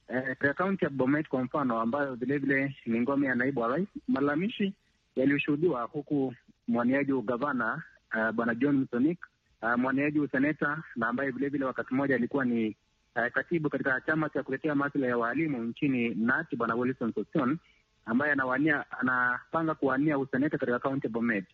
katika 0.09 0.51
uh, 0.51 0.57
kaunti 0.57 0.85
ya 0.85 0.91
Bomet 0.91 1.29
kwa 1.29 1.43
mfano, 1.45 1.81
ambayo 1.81 2.15
vilevile 2.15 2.77
ni 2.87 3.01
ngome 3.01 3.27
ya 3.27 3.35
naibu 3.35 3.61
wa 3.61 3.69
rais, 3.69 3.89
malalamishi 4.09 4.73
yaliyoshuhudiwa 5.17 5.83
huku 5.83 6.35
mwaniaji 6.69 7.13
wa 7.13 7.23
gavana 7.23 7.83
uh, 8.17 8.31
bwana 8.31 8.55
John 8.55 8.77
Msonik 8.77 9.19
Uh, 9.63 9.75
mwaniaji 9.79 10.21
useneta 10.21 10.83
na 10.97 11.09
ambaye 11.09 11.31
vilevile 11.31 11.65
wakati 11.65 11.95
mmoja 11.95 12.15
alikuwa 12.15 12.45
ni 12.45 12.77
uh, 13.17 13.27
katibu 13.33 13.71
katika 13.71 14.01
chama 14.01 14.29
cha 14.29 14.43
kutetea 14.43 14.75
maslahi 14.75 15.07
ya 15.11 15.17
waalimu 15.19 15.63
nchini 15.65 16.09
NAT, 16.15 16.57
bwana 16.57 16.75
Wilson 16.75 17.13
Sossion 17.13 17.59
ambaye 18.07 18.33
anawania 18.33 18.85
anapanga 19.01 19.75
kuwania 19.75 20.19
useneta 20.19 20.59
katika 20.59 20.79
kaunti 20.79 21.07
ya 21.07 21.13
Bomet, 21.13 21.45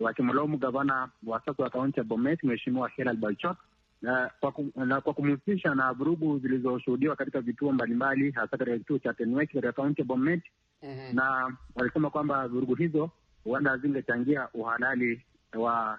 wakimlaumu 0.00 0.58
gavana 0.58 1.08
wa 1.26 1.40
sasa 1.44 1.62
wa 1.62 1.70
kaunti 1.70 2.00
ya 2.00 2.04
Bomet 2.04 2.42
mheshimiwa 2.44 2.88
Herald 2.88 3.18
Balchok 3.20 3.56
uh, 3.58 3.64
na 4.02 5.00
kwa 5.00 5.14
kumhusisha 5.14 5.74
na 5.74 5.92
vurugu 5.92 6.38
zilizoshuhudiwa 6.38 7.16
katika 7.16 7.40
vituo 7.40 7.72
mbalimbali 7.72 8.30
hasa 8.30 8.56
katika 8.56 8.78
kituo 8.78 8.98
cha 8.98 9.14
Tenwek 9.14 9.52
katika 9.52 9.72
kaunti 9.72 10.00
ya 10.00 10.04
Bomet 10.04 10.42
uh 10.82 10.88
-huh. 10.88 11.14
na 11.14 11.56
walisema 11.74 12.10
kwamba 12.10 12.48
vurugu 12.48 12.74
hizo 12.74 13.10
huenda 13.44 13.76
zingechangia 13.76 14.48
uhalali 14.54 15.22
wa 15.54 15.98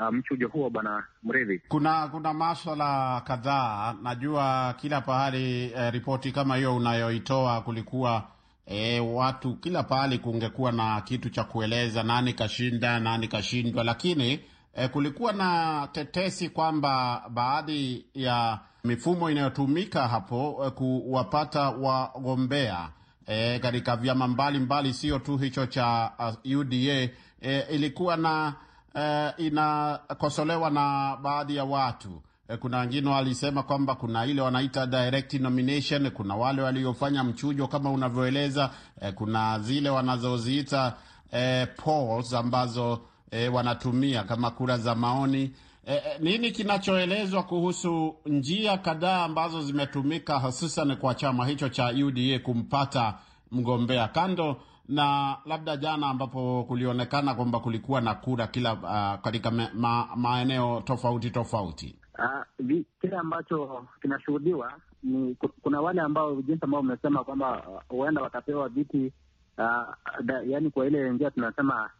Uh, 0.00 0.08
mchujo 0.14 0.48
huo 0.48 0.70
bwana 0.70 1.04
Mrevi. 1.22 1.62
kuna 1.68 2.08
kuna 2.08 2.34
maswala 2.34 3.20
kadhaa. 3.20 3.94
Najua 4.02 4.74
kila 4.80 5.00
pahali 5.00 5.72
eh, 5.76 5.92
ripoti 5.92 6.32
kama 6.32 6.56
hiyo 6.56 6.76
unayoitoa 6.76 7.60
kulikuwa 7.60 8.28
E, 8.70 9.00
watu 9.00 9.54
kila 9.56 9.82
pahali 9.82 10.18
kungekuwa 10.18 10.72
na 10.72 11.00
kitu 11.00 11.30
cha 11.30 11.44
kueleza 11.44 12.02
nani 12.02 12.32
kashinda 12.32 13.00
nani 13.00 13.28
kashindwa, 13.28 13.84
lakini 13.84 14.40
eh, 14.78 14.90
kulikuwa 14.90 15.32
na 15.32 15.88
tetesi 15.92 16.48
kwamba 16.48 17.22
baadhi 17.30 18.04
ya 18.14 18.58
mifumo 18.84 19.30
inayotumika 19.30 20.08
hapo 20.08 20.62
e, 20.66 20.70
kuwapata 20.70 21.70
wagombea 21.70 22.88
e, 23.26 23.58
katika 23.58 23.96
vyama 23.96 24.28
mbalimbali, 24.28 24.94
sio 24.94 25.18
tu 25.18 25.36
hicho 25.36 25.66
cha 25.66 26.10
UDA 26.58 27.08
e, 27.42 27.60
ilikuwa 27.70 28.16
na 28.16 28.54
e, 28.94 29.30
inakosolewa 29.36 30.70
na 30.70 31.16
baadhi 31.22 31.56
ya 31.56 31.64
watu. 31.64 32.22
E, 32.48 32.56
kuna 32.56 32.78
wengine 32.78 33.10
walisema 33.10 33.62
kwamba 33.62 33.94
kuna 33.94 34.26
ile 34.26 34.40
wanaita 34.42 34.86
direct 34.86 35.34
nomination, 35.34 36.10
kuna 36.10 36.36
wale 36.36 36.62
waliofanya 36.62 37.24
mchujo 37.24 37.66
kama 37.68 37.90
unavyoeleza 37.90 38.70
e, 39.00 39.12
kuna 39.12 39.58
zile 39.58 39.90
wanazoziita 39.90 40.92
e, 41.32 41.66
polls 41.66 42.32
ambazo 42.34 43.00
uh, 43.32 43.54
wanatumia 43.54 44.22
kama 44.24 44.50
kura 44.50 44.78
za 44.78 44.94
maoni 44.94 45.52
E, 45.90 46.02
nini 46.20 46.50
kinachoelezwa 46.50 47.42
kuhusu 47.42 48.16
njia 48.26 48.78
kadhaa 48.78 49.24
ambazo 49.24 49.62
zimetumika 49.62 50.38
hususan 50.38 50.96
kwa 50.96 51.14
chama 51.14 51.46
hicho 51.46 51.68
cha 51.68 51.86
UDA 52.06 52.38
kumpata 52.38 53.14
mgombea 53.50 54.08
kando 54.08 54.56
na 54.88 55.36
labda 55.46 55.76
jana 55.76 56.06
ambapo 56.06 56.64
kulionekana 56.68 57.34
kwamba 57.34 57.60
kulikuwa 57.60 58.00
na 58.00 58.14
kura 58.14 58.46
kila 58.46 58.72
uh, 58.72 59.22
katika 59.24 59.50
ma, 59.74 60.08
maeneo 60.16 60.80
tofauti 60.84 61.30
tofauti. 61.30 61.96
Uh, 62.18 62.66
kile 63.00 63.16
ambacho 63.16 63.86
kinashuhudiwa 64.02 64.72
ni 65.02 65.36
kuna 65.62 65.80
wale 65.80 66.00
ambao 66.00 66.34
jinsi 66.42 66.64
ambao 66.64 66.80
wamesema 66.80 67.24
kwamba 67.24 67.62
huenda 67.88 68.20
uh, 68.20 68.24
watapewa 68.24 68.68
viti 68.68 69.12
uh, 69.58 69.94
da, 70.22 70.42
yani 70.46 70.70
kwa 70.70 70.86
ile 70.86 71.10
njia 71.10 71.30
tunasema 71.30 71.90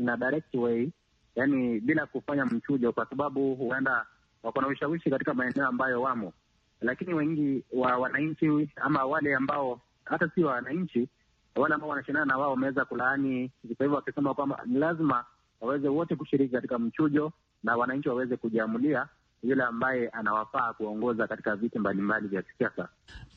ina 0.00 0.16
direct 0.16 0.54
way, 0.54 0.88
yani 1.36 1.80
bila 1.80 2.06
kufanya 2.06 2.46
mchujo, 2.46 2.92
kwa 2.92 3.06
sababu 3.06 3.54
huenda 3.54 4.06
wako 4.42 4.60
na 4.60 4.66
ushawishi 4.68 5.10
katika 5.10 5.34
maeneo 5.34 5.66
ambayo 5.66 6.02
wamo, 6.02 6.32
lakini 6.80 7.14
wengi 7.14 7.64
wa 7.72 7.96
wananchi 7.96 8.68
ama 8.76 9.04
wale 9.04 9.34
ambao 9.34 9.80
hata 10.04 10.28
si 10.34 10.44
wananchi 10.44 11.08
wale 11.56 11.74
ambao 11.74 11.90
wanashindana 11.90 12.26
na 12.26 12.38
wao 12.38 12.50
wameweza 12.50 12.84
kulaani 12.84 13.50
kwa 13.76 13.84
hivyo, 13.86 13.96
wakisema 13.96 14.34
kwamba 14.34 14.62
ni 14.66 14.78
lazima 14.78 15.24
waweze 15.60 15.88
wote 15.88 16.16
kushiriki 16.16 16.52
katika 16.54 16.78
mchujo 16.78 17.32
na 17.62 17.76
wananchi 17.76 18.08
waweze 18.08 18.36
kujiamulia 18.36 19.06
yule 19.42 19.62
ambaye 19.64 20.08
anawafaa 20.08 20.72
kuongoza 20.72 21.26
katika 21.26 21.56
viti 21.56 21.78
mbalimbali 21.78 22.28
vya 22.28 22.42
kisiasa. 22.42 22.88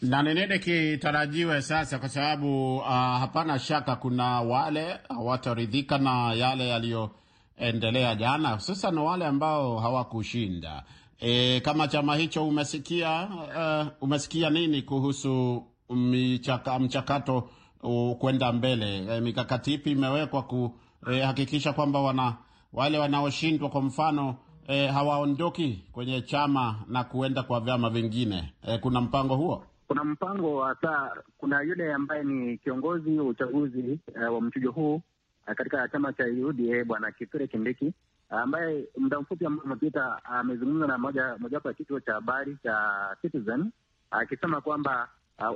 Na 0.02 0.24
ni 0.24 0.34
nini 0.34 0.60
kitarajiwe 0.60 1.62
sasa? 1.62 2.00
Kwa 2.00 2.10
sababu 2.10 2.78
uh, 2.78 2.88
hapana 3.20 3.60
shaka 3.60 3.96
kuna 3.96 4.42
wale 4.42 5.00
hawataridhika 5.10 5.98
na 5.98 6.34
yale 6.34 6.68
yaliyoendelea 6.68 8.16
jana, 8.16 8.50
hususan 8.50 8.98
wale 8.98 9.26
ambao 9.26 9.80
hawakushinda. 9.80 10.84
E, 11.20 11.60
kama 11.60 11.88
chama 11.88 12.16
hicho 12.16 12.48
umesikia, 12.48 13.28
uh, 13.32 13.88
umesikia 14.04 14.50
nini 14.50 14.82
kuhusu 14.82 15.64
michaka, 15.90 16.80
mchakato 16.80 17.50
uh, 17.84 18.18
kwenda 18.18 18.52
mbele? 18.52 18.98
E, 19.18 19.20
mikakati 19.22 19.74
ipi 19.74 19.92
imewekwa 19.92 20.44
kuhakikisha 20.44 21.74
kwamba 21.74 22.00
wana 22.02 22.36
wale 22.74 22.98
wanaoshindwa 22.98 23.70
kwa 23.70 23.82
mfano 23.82 24.36
E, 24.68 24.88
hawaondoki 24.88 25.84
kwenye 25.92 26.22
chama 26.22 26.76
na 26.88 27.04
kuenda 27.04 27.44
kwa 27.44 27.60
vyama 27.60 27.90
vingine. 27.90 28.54
E, 28.68 28.78
kuna 28.78 29.02
mpango 29.02 29.36
huo? 29.36 29.64
Kuna 29.88 30.04
mpango 30.04 30.64
hasa, 30.64 31.12
kuna 31.38 31.62
yule 31.62 31.94
ambaye 31.94 32.24
ni 32.24 32.58
kiongozi 32.58 33.18
wa 33.20 33.26
uchaguzi 33.26 34.00
e, 34.16 34.20
wa 34.26 34.42
mchujo 34.42 34.72
huu 34.72 35.02
e, 35.48 35.56
katika 35.56 35.88
chama 35.88 36.14
cha 36.14 36.24
UDA 36.26 36.86
Bwana 36.86 37.12
Kithure 37.12 37.48
Kindiki 37.48 37.94
ambaye 38.30 38.86
muda 38.98 39.20
mfupi 39.20 39.46
ambao 39.46 39.66
umepita 39.66 40.26
amezungumza 40.26 40.88
na 40.88 40.98
moja 40.98 41.36
mojawapo 41.40 41.68
ya 41.68 41.74
kituo 41.74 42.00
cha 42.00 42.14
habari 42.14 42.58
cha 42.64 42.78
Citizen 43.22 43.72
akisema 44.12 44.62
kwamba 44.62 45.10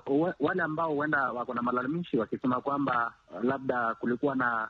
uh, 0.07 0.29
wale 0.39 0.63
ambao 0.63 0.93
huenda 0.93 1.31
wako 1.31 1.53
na 1.53 1.61
malalamishi 1.61 2.17
wakisema 2.17 2.61
kwamba 2.61 3.13
uh, 3.31 3.43
labda 3.43 3.95
kulikuwa 3.95 4.35
na 4.35 4.69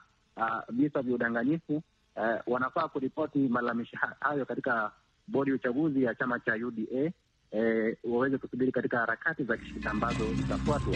visa 0.70 1.00
uh, 1.00 1.06
vya 1.06 1.16
udanganyifu 1.16 1.84
Uh, 2.20 2.40
wanafaa 2.54 2.88
kuripoti 2.88 3.40
malalamishi 3.40 3.98
hayo 4.20 4.46
katika 4.46 4.92
bodi 5.28 5.50
ya 5.52 5.56
uchaguzi 5.56 6.04
ya 6.04 6.16
chama 6.16 6.40
cha 6.40 6.54
UDA 6.54 7.12
eh, 7.52 7.98
waweze 8.04 8.38
kusubiri 8.38 8.72
katika 8.72 8.98
harakati 8.98 9.44
za 9.44 9.58
kisheria 9.58 9.92
ambazo 9.92 10.34
zitafuatwa. 10.34 10.94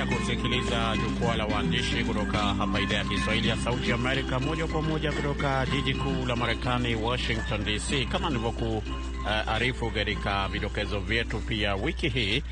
Unaendelea 0.00 0.26
kusikiliza 0.26 0.96
jukwaa 0.96 1.36
la 1.36 1.46
waandishi 1.46 2.04
kutoka 2.04 2.38
hapa 2.38 2.80
idhaa 2.80 2.96
ya 2.96 3.04
Kiswahili 3.04 3.48
ya 3.48 3.56
Sauti 3.56 3.92
Amerika, 3.92 4.40
moja 4.40 4.66
kwa 4.66 4.82
moja 4.82 5.12
kutoka 5.12 5.66
jiji 5.66 5.94
kuu 5.94 6.26
la 6.26 6.36
Marekani, 6.36 6.94
Washington 6.94 7.64
DC. 7.64 8.06
Kama 8.08 8.30
nilivyokuarifu 8.30 9.90
katika 9.90 10.48
vidokezo 10.48 11.00
vyetu, 11.00 11.38
pia 11.40 11.74
wiki 11.74 12.08
hii 12.08 12.42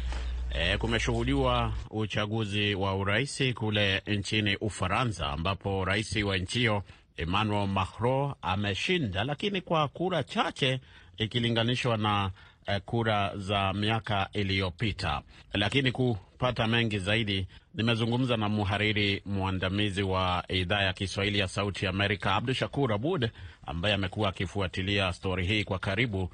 e, 0.50 0.76
kumeshuhudiwa 0.78 1.72
uchaguzi 1.90 2.74
wa 2.74 2.94
urais 2.96 3.42
kule 3.54 4.02
nchini 4.06 4.56
Ufaransa, 4.56 5.26
ambapo 5.26 5.84
rais 5.84 6.16
wa 6.16 6.36
nchi 6.38 6.58
hiyo 6.58 6.82
Emmanuel 7.16 7.68
Macron 7.68 8.34
ameshinda, 8.42 9.24
lakini 9.24 9.60
kwa 9.60 9.88
kura 9.88 10.22
chache 10.22 10.80
ikilinganishwa 11.18 11.96
na 11.96 12.30
kura 12.84 13.36
za 13.36 13.72
miaka 13.72 14.28
iliyopita. 14.32 15.22
Lakini 15.52 15.92
kupata 15.92 16.66
mengi 16.66 16.98
zaidi, 16.98 17.46
nimezungumza 17.74 18.36
na 18.36 18.48
mhariri 18.48 19.22
mwandamizi 19.26 20.02
wa 20.02 20.44
idhaa 20.48 20.82
ya 20.82 20.92
Kiswahili 20.92 21.38
ya 21.38 21.48
Sauti 21.48 21.86
Amerika, 21.86 22.34
Abdu 22.34 22.54
Shakur 22.54 22.92
Abud, 22.92 23.30
ambaye 23.66 23.94
amekuwa 23.94 24.28
akifuatilia 24.28 25.12
stori 25.12 25.46
hii 25.46 25.64
kwa 25.64 25.78
karibu. 25.78 26.30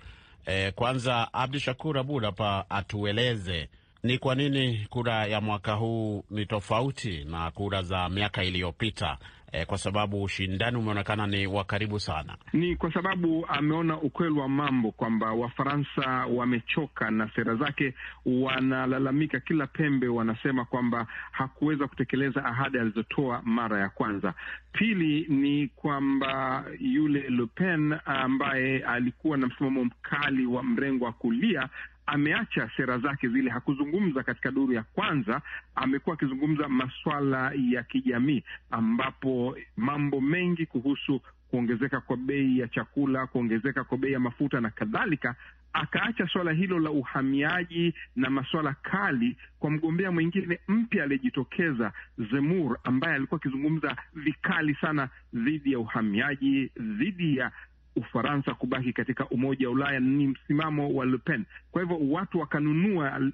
E, 0.47 0.70
kwanza 0.70 1.33
Abdu 1.33 1.59
Shakur 1.59 1.99
Abud 1.99 2.25
hapa 2.25 2.64
atueleze 2.70 3.68
ni 4.03 4.18
kwa 4.18 4.35
nini 4.35 4.87
kura 4.90 5.27
ya 5.27 5.40
mwaka 5.40 5.73
huu 5.73 6.25
ni 6.31 6.47
tofauti 6.47 7.25
na 7.25 7.51
kura 7.51 7.83
za 7.83 8.09
miaka 8.09 8.44
iliyopita. 8.44 9.18
E, 9.57 9.64
kwa 9.64 9.79
sababu 9.79 10.23
ushindani 10.23 10.77
umeonekana 10.77 11.27
ni 11.27 11.47
wa 11.47 11.64
karibu 11.64 12.01
sana. 12.01 12.37
Ni 12.53 12.77
kwa 12.77 12.93
sababu 12.95 13.47
ameona 13.49 14.01
ukweli 14.01 14.33
wa 14.40 14.49
mambo 14.49 14.90
kwamba 14.93 15.33
Wafaransa 15.33 16.27
wamechoka 16.27 17.11
na 17.11 17.31
sera 17.37 17.55
zake, 17.57 17.95
wanalalamika 18.27 19.40
kila 19.40 19.67
pembe, 19.67 20.09
wanasema 20.09 20.64
kwamba 20.64 21.07
hakuweza 21.33 21.87
kutekeleza 21.88 22.45
ahadi 22.45 22.79
alizotoa 22.79 23.43
mara 23.45 23.81
ya 23.81 23.88
kwanza. 23.88 24.35
Pili 24.73 25.27
ni 25.29 25.69
kwamba 25.69 26.64
yule 26.81 27.21
Le 27.31 27.47
Pen 27.47 27.97
ambaye 28.05 28.79
alikuwa 28.85 29.37
na 29.37 29.47
msimamo 29.47 29.85
mkali 29.85 30.47
wa 30.47 30.62
mrengo 30.62 31.05
wa 31.05 31.12
kulia 31.12 31.69
ameacha 32.07 32.71
sera 32.77 32.99
zake 32.99 33.29
zile, 33.29 33.51
hakuzungumza 33.51 34.23
katika 34.23 34.51
duru 34.51 34.73
ya 34.73 34.83
kwanza. 34.83 35.40
Amekuwa 35.75 36.14
akizungumza 36.14 36.69
masuala 36.69 37.53
ya 37.71 37.83
kijamii, 37.83 38.43
ambapo 38.71 39.57
mambo 39.77 40.21
mengi 40.21 40.67
kuhusu 40.67 41.21
kuongezeka 41.51 42.01
kwa 42.01 42.17
bei 42.17 42.59
ya 42.59 42.69
chakula, 42.69 43.27
kuongezeka 43.27 43.85
kwa 43.85 43.99
bei 43.99 44.12
ya 44.12 44.21
mafuta 44.21 44.61
na 44.61 44.71
kadhalika, 44.71 45.35
akaacha 45.73 46.29
suala 46.29 46.53
hilo 46.53 46.79
la 46.79 46.90
uhamiaji 46.90 47.95
na 48.17 48.31
maswala 48.31 48.75
kali 48.83 49.37
kwa 49.59 49.71
mgombea 49.71 50.12
mwingine 50.12 50.59
mpya 50.69 51.05
aliyejitokeza 51.05 51.93
Zemmour, 52.19 52.79
ambaye 52.85 53.14
alikuwa 53.14 53.40
akizungumza 53.40 53.97
vikali 54.14 54.75
sana 54.75 55.09
dhidi 55.35 55.73
ya 55.73 55.79
uhamiaji, 55.79 56.71
dhidi 56.81 57.37
ya 57.37 57.53
Ufaransa 57.96 58.54
kubaki 58.54 58.92
katika 58.92 59.28
Umoja 59.28 59.66
wa 59.68 59.72
Ulaya. 59.74 60.00
Ni 60.00 60.26
msimamo 60.26 60.94
wa 60.94 61.07
Le 61.07 61.18
Pen. 61.18 61.44
Kwa 61.72 61.83
hivyo 61.83 61.98
watu 62.11 62.38
wakanunua, 62.40 63.30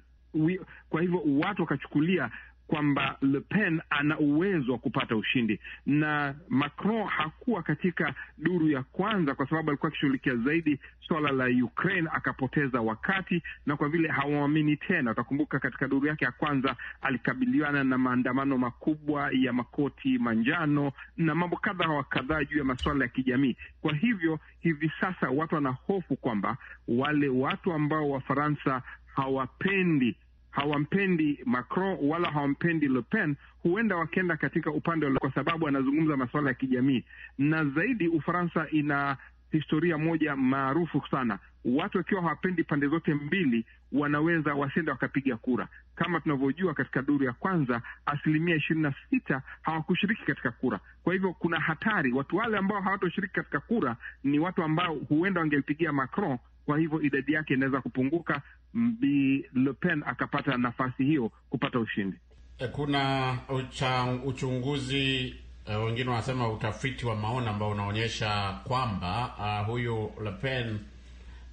kwa 0.89 1.01
hivyo 1.01 1.21
watu 1.25 1.61
wakachukulia 1.61 2.29
kwamba 2.71 3.17
Le 3.21 3.39
Pen 3.39 3.81
ana 3.89 4.19
uwezo 4.19 4.71
wa 4.71 4.77
kupata 4.77 5.15
ushindi, 5.15 5.59
na 5.85 6.35
Macron 6.49 7.07
hakuwa 7.07 7.63
katika 7.63 8.13
duru 8.37 8.69
ya 8.69 8.83
kwanza 8.83 9.35
kwa 9.35 9.49
sababu 9.49 9.69
alikuwa 9.69 9.87
akishughulikia 9.89 10.35
zaidi 10.35 10.79
swala 11.07 11.31
la 11.31 11.63
Ukraine, 11.65 12.09
akapoteza 12.13 12.81
wakati, 12.81 13.43
na 13.65 13.75
kwa 13.77 13.89
vile 13.89 14.07
hawaamini 14.09 14.77
tena. 14.77 15.11
Utakumbuka 15.11 15.59
katika 15.59 15.87
duru 15.87 16.07
yake 16.07 16.25
ya 16.25 16.31
kwanza 16.31 16.75
alikabiliana 17.01 17.83
na 17.83 17.97
maandamano 17.97 18.57
makubwa 18.57 19.29
ya 19.31 19.53
makoti 19.53 20.17
manjano 20.17 20.91
na 21.17 21.35
mambo 21.35 21.57
kadha 21.57 21.87
wa 21.87 22.03
kadhaa 22.03 22.43
juu 22.43 22.57
ya 22.57 22.63
masuala 22.63 23.05
ya 23.05 23.09
kijamii. 23.09 23.55
Kwa 23.81 23.93
hivyo 23.93 24.39
hivi 24.59 24.91
sasa 25.01 25.29
watu 25.29 25.55
wanahofu 25.55 26.15
kwamba 26.15 26.57
wale 26.87 27.29
watu 27.29 27.73
ambao 27.73 28.09
Wafaransa 28.09 28.81
hawapendi 29.15 30.15
hawampendi 30.51 31.39
Macron 31.45 31.97
wala 32.01 32.31
hawampendi 32.31 32.87
Le 32.87 33.01
Pen, 33.01 33.35
huenda 33.63 33.95
wakenda 33.95 34.37
katika 34.37 34.71
upande 34.71 35.05
wa, 35.05 35.19
kwa 35.19 35.31
sababu 35.31 35.67
anazungumza 35.67 36.17
masuala 36.17 36.49
ya 36.49 36.53
kijamii. 36.53 37.03
Na 37.37 37.65
zaidi, 37.65 38.07
Ufaransa 38.07 38.67
ina 38.71 39.17
historia 39.51 39.97
moja 39.97 40.35
maarufu 40.35 41.01
sana, 41.11 41.39
watu 41.65 41.97
wakiwa 41.97 42.21
hawapendi 42.21 42.63
pande 42.63 42.87
zote 42.87 43.13
mbili 43.13 43.65
wanaweza 43.91 44.53
wasienda 44.55 44.91
wakapiga 44.91 45.37
kura. 45.37 45.67
Kama 45.95 46.19
tunavyojua, 46.19 46.73
katika 46.73 47.01
duru 47.01 47.25
ya 47.25 47.33
kwanza 47.33 47.81
asilimia 48.05 48.55
ishirini 48.55 48.83
na 48.83 48.93
sita 49.09 49.41
hawakushiriki 49.61 50.23
katika 50.25 50.51
kura. 50.51 50.79
Kwa 51.03 51.13
hivyo 51.13 51.33
kuna 51.33 51.59
hatari, 51.59 52.11
watu 52.13 52.37
wale 52.37 52.57
ambao 52.57 52.81
hawatoshiriki 52.81 53.33
katika 53.33 53.59
kura 53.59 53.95
ni 54.23 54.39
watu 54.39 54.63
ambao 54.63 54.93
huenda 54.95 55.39
wangempigia 55.41 55.93
Macron 55.93 56.37
kwa 56.65 56.79
hivyo 56.79 57.01
idadi 57.01 57.33
yake 57.33 57.53
inaweza 57.53 57.81
kupunguka, 57.81 58.41
Bi 58.73 59.45
Le 59.53 59.73
Pen 59.73 60.03
akapata 60.05 60.57
nafasi 60.57 61.03
hiyo 61.03 61.31
kupata 61.49 61.79
ushindi. 61.79 62.17
Kuna 62.71 63.37
ucha, 63.49 64.03
uchunguzi 64.25 65.35
uh, 65.67 65.85
wengine 65.85 66.09
wanasema 66.09 66.49
utafiti 66.49 67.05
wa 67.05 67.15
maoni 67.15 67.47
ambao 67.47 67.69
unaonyesha 67.69 68.59
kwamba 68.63 69.33
uh, 69.39 69.67
huyu 69.67 70.11
Le 70.23 70.31
Pen 70.31 70.79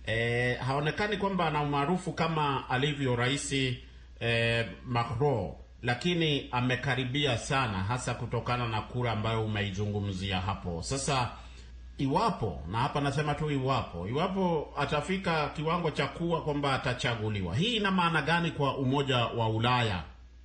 eh, 0.06 0.58
haonekani 0.60 1.16
kwamba 1.16 1.46
ana 1.46 1.60
umaarufu 1.62 2.12
kama 2.12 2.70
alivyo 2.70 3.16
rais 3.16 3.52
eh, 4.20 4.66
Macron 4.86 5.52
lakini 5.82 6.48
amekaribia 6.52 7.38
sana, 7.38 7.78
hasa 7.78 8.14
kutokana 8.14 8.68
na 8.68 8.80
kura 8.80 9.12
ambayo 9.12 9.44
umeizungumzia 9.44 10.40
hapo. 10.40 10.82
Sasa 10.82 11.30
iwapo, 11.98 12.60
na 12.70 12.78
hapa 12.78 13.00
nasema 13.00 13.34
tu 13.34 13.50
iwapo, 13.50 14.08
iwapo 14.08 14.68
atafika 14.76 15.48
kiwango 15.48 15.90
cha 15.90 16.06
kuwa 16.06 16.42
kwamba 16.42 16.72
atachaguliwa, 16.74 17.56
hii 17.56 17.76
ina 17.76 17.90
maana 17.90 18.22
gani 18.22 18.50
kwa 18.50 18.76
Umoja 18.76 19.16
wa 19.16 19.48
Ulaya 19.48 20.02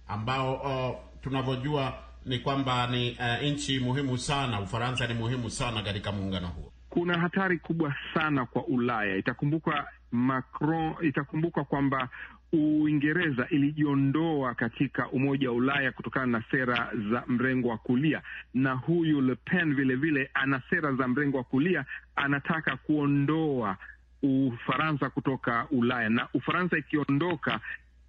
ambao 0.07 0.53
uh, 0.55 0.95
tunavyojua 1.21 1.93
ni 2.25 2.39
kwamba 2.39 2.87
ni 2.87 3.11
uh, 3.11 3.43
nchi 3.47 3.79
muhimu 3.79 4.17
sana. 4.17 4.59
Ufaransa 4.61 5.07
ni 5.07 5.13
muhimu 5.13 5.49
sana 5.49 5.81
katika 5.83 6.11
muungano 6.11 6.47
huo. 6.47 6.71
Kuna 6.93 7.19
hatari 7.19 7.57
kubwa 7.57 7.95
sana 8.13 8.45
kwa 8.45 8.65
Ulaya. 8.67 9.15
Itakumbuka 9.15 9.87
Macron, 10.11 10.93
itakumbuka 11.01 11.63
kwamba 11.63 12.09
Uingereza 12.53 13.47
ilijiondoa 13.49 14.53
katika 14.55 15.07
Umoja 15.09 15.49
wa 15.49 15.55
Ulaya 15.55 15.91
kutokana 15.91 16.25
na 16.25 16.43
sera 16.51 16.89
za 17.11 17.23
mrengo 17.27 17.67
wa 17.67 17.77
kulia, 17.77 18.21
na 18.53 18.73
huyu 18.73 19.21
Le 19.21 19.35
Pen 19.35 19.75
vilevile 19.75 20.29
ana 20.33 20.61
sera 20.69 20.93
za 20.93 21.07
mrengo 21.07 21.37
wa 21.37 21.43
kulia, 21.43 21.85
anataka 22.15 22.77
kuondoa 22.77 23.77
Ufaransa 24.23 25.09
kutoka 25.09 25.67
Ulaya, 25.71 26.09
na 26.09 26.27
Ufaransa 26.33 26.77
ikiondoka 26.77 27.59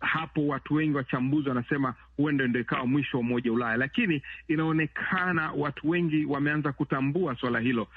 hapo 0.04 0.46
watu 0.46 0.74
wengi 0.74 0.96
wachambuzi 0.96 1.48
wanasema 1.48 1.94
huenda 2.16 2.46
ndo 2.46 2.60
ikawa 2.60 2.86
mwisho 2.86 3.16
wa 3.16 3.20
umoja 3.20 3.50
wa 3.50 3.56
Ulaya, 3.56 3.76
lakini 3.76 4.22
inaonekana 4.48 5.52
watu 5.52 5.88
wengi 5.90 6.24
wameanza 6.24 6.72
kutambua 6.72 7.36
swala 7.36 7.60
hilo. 7.60 7.88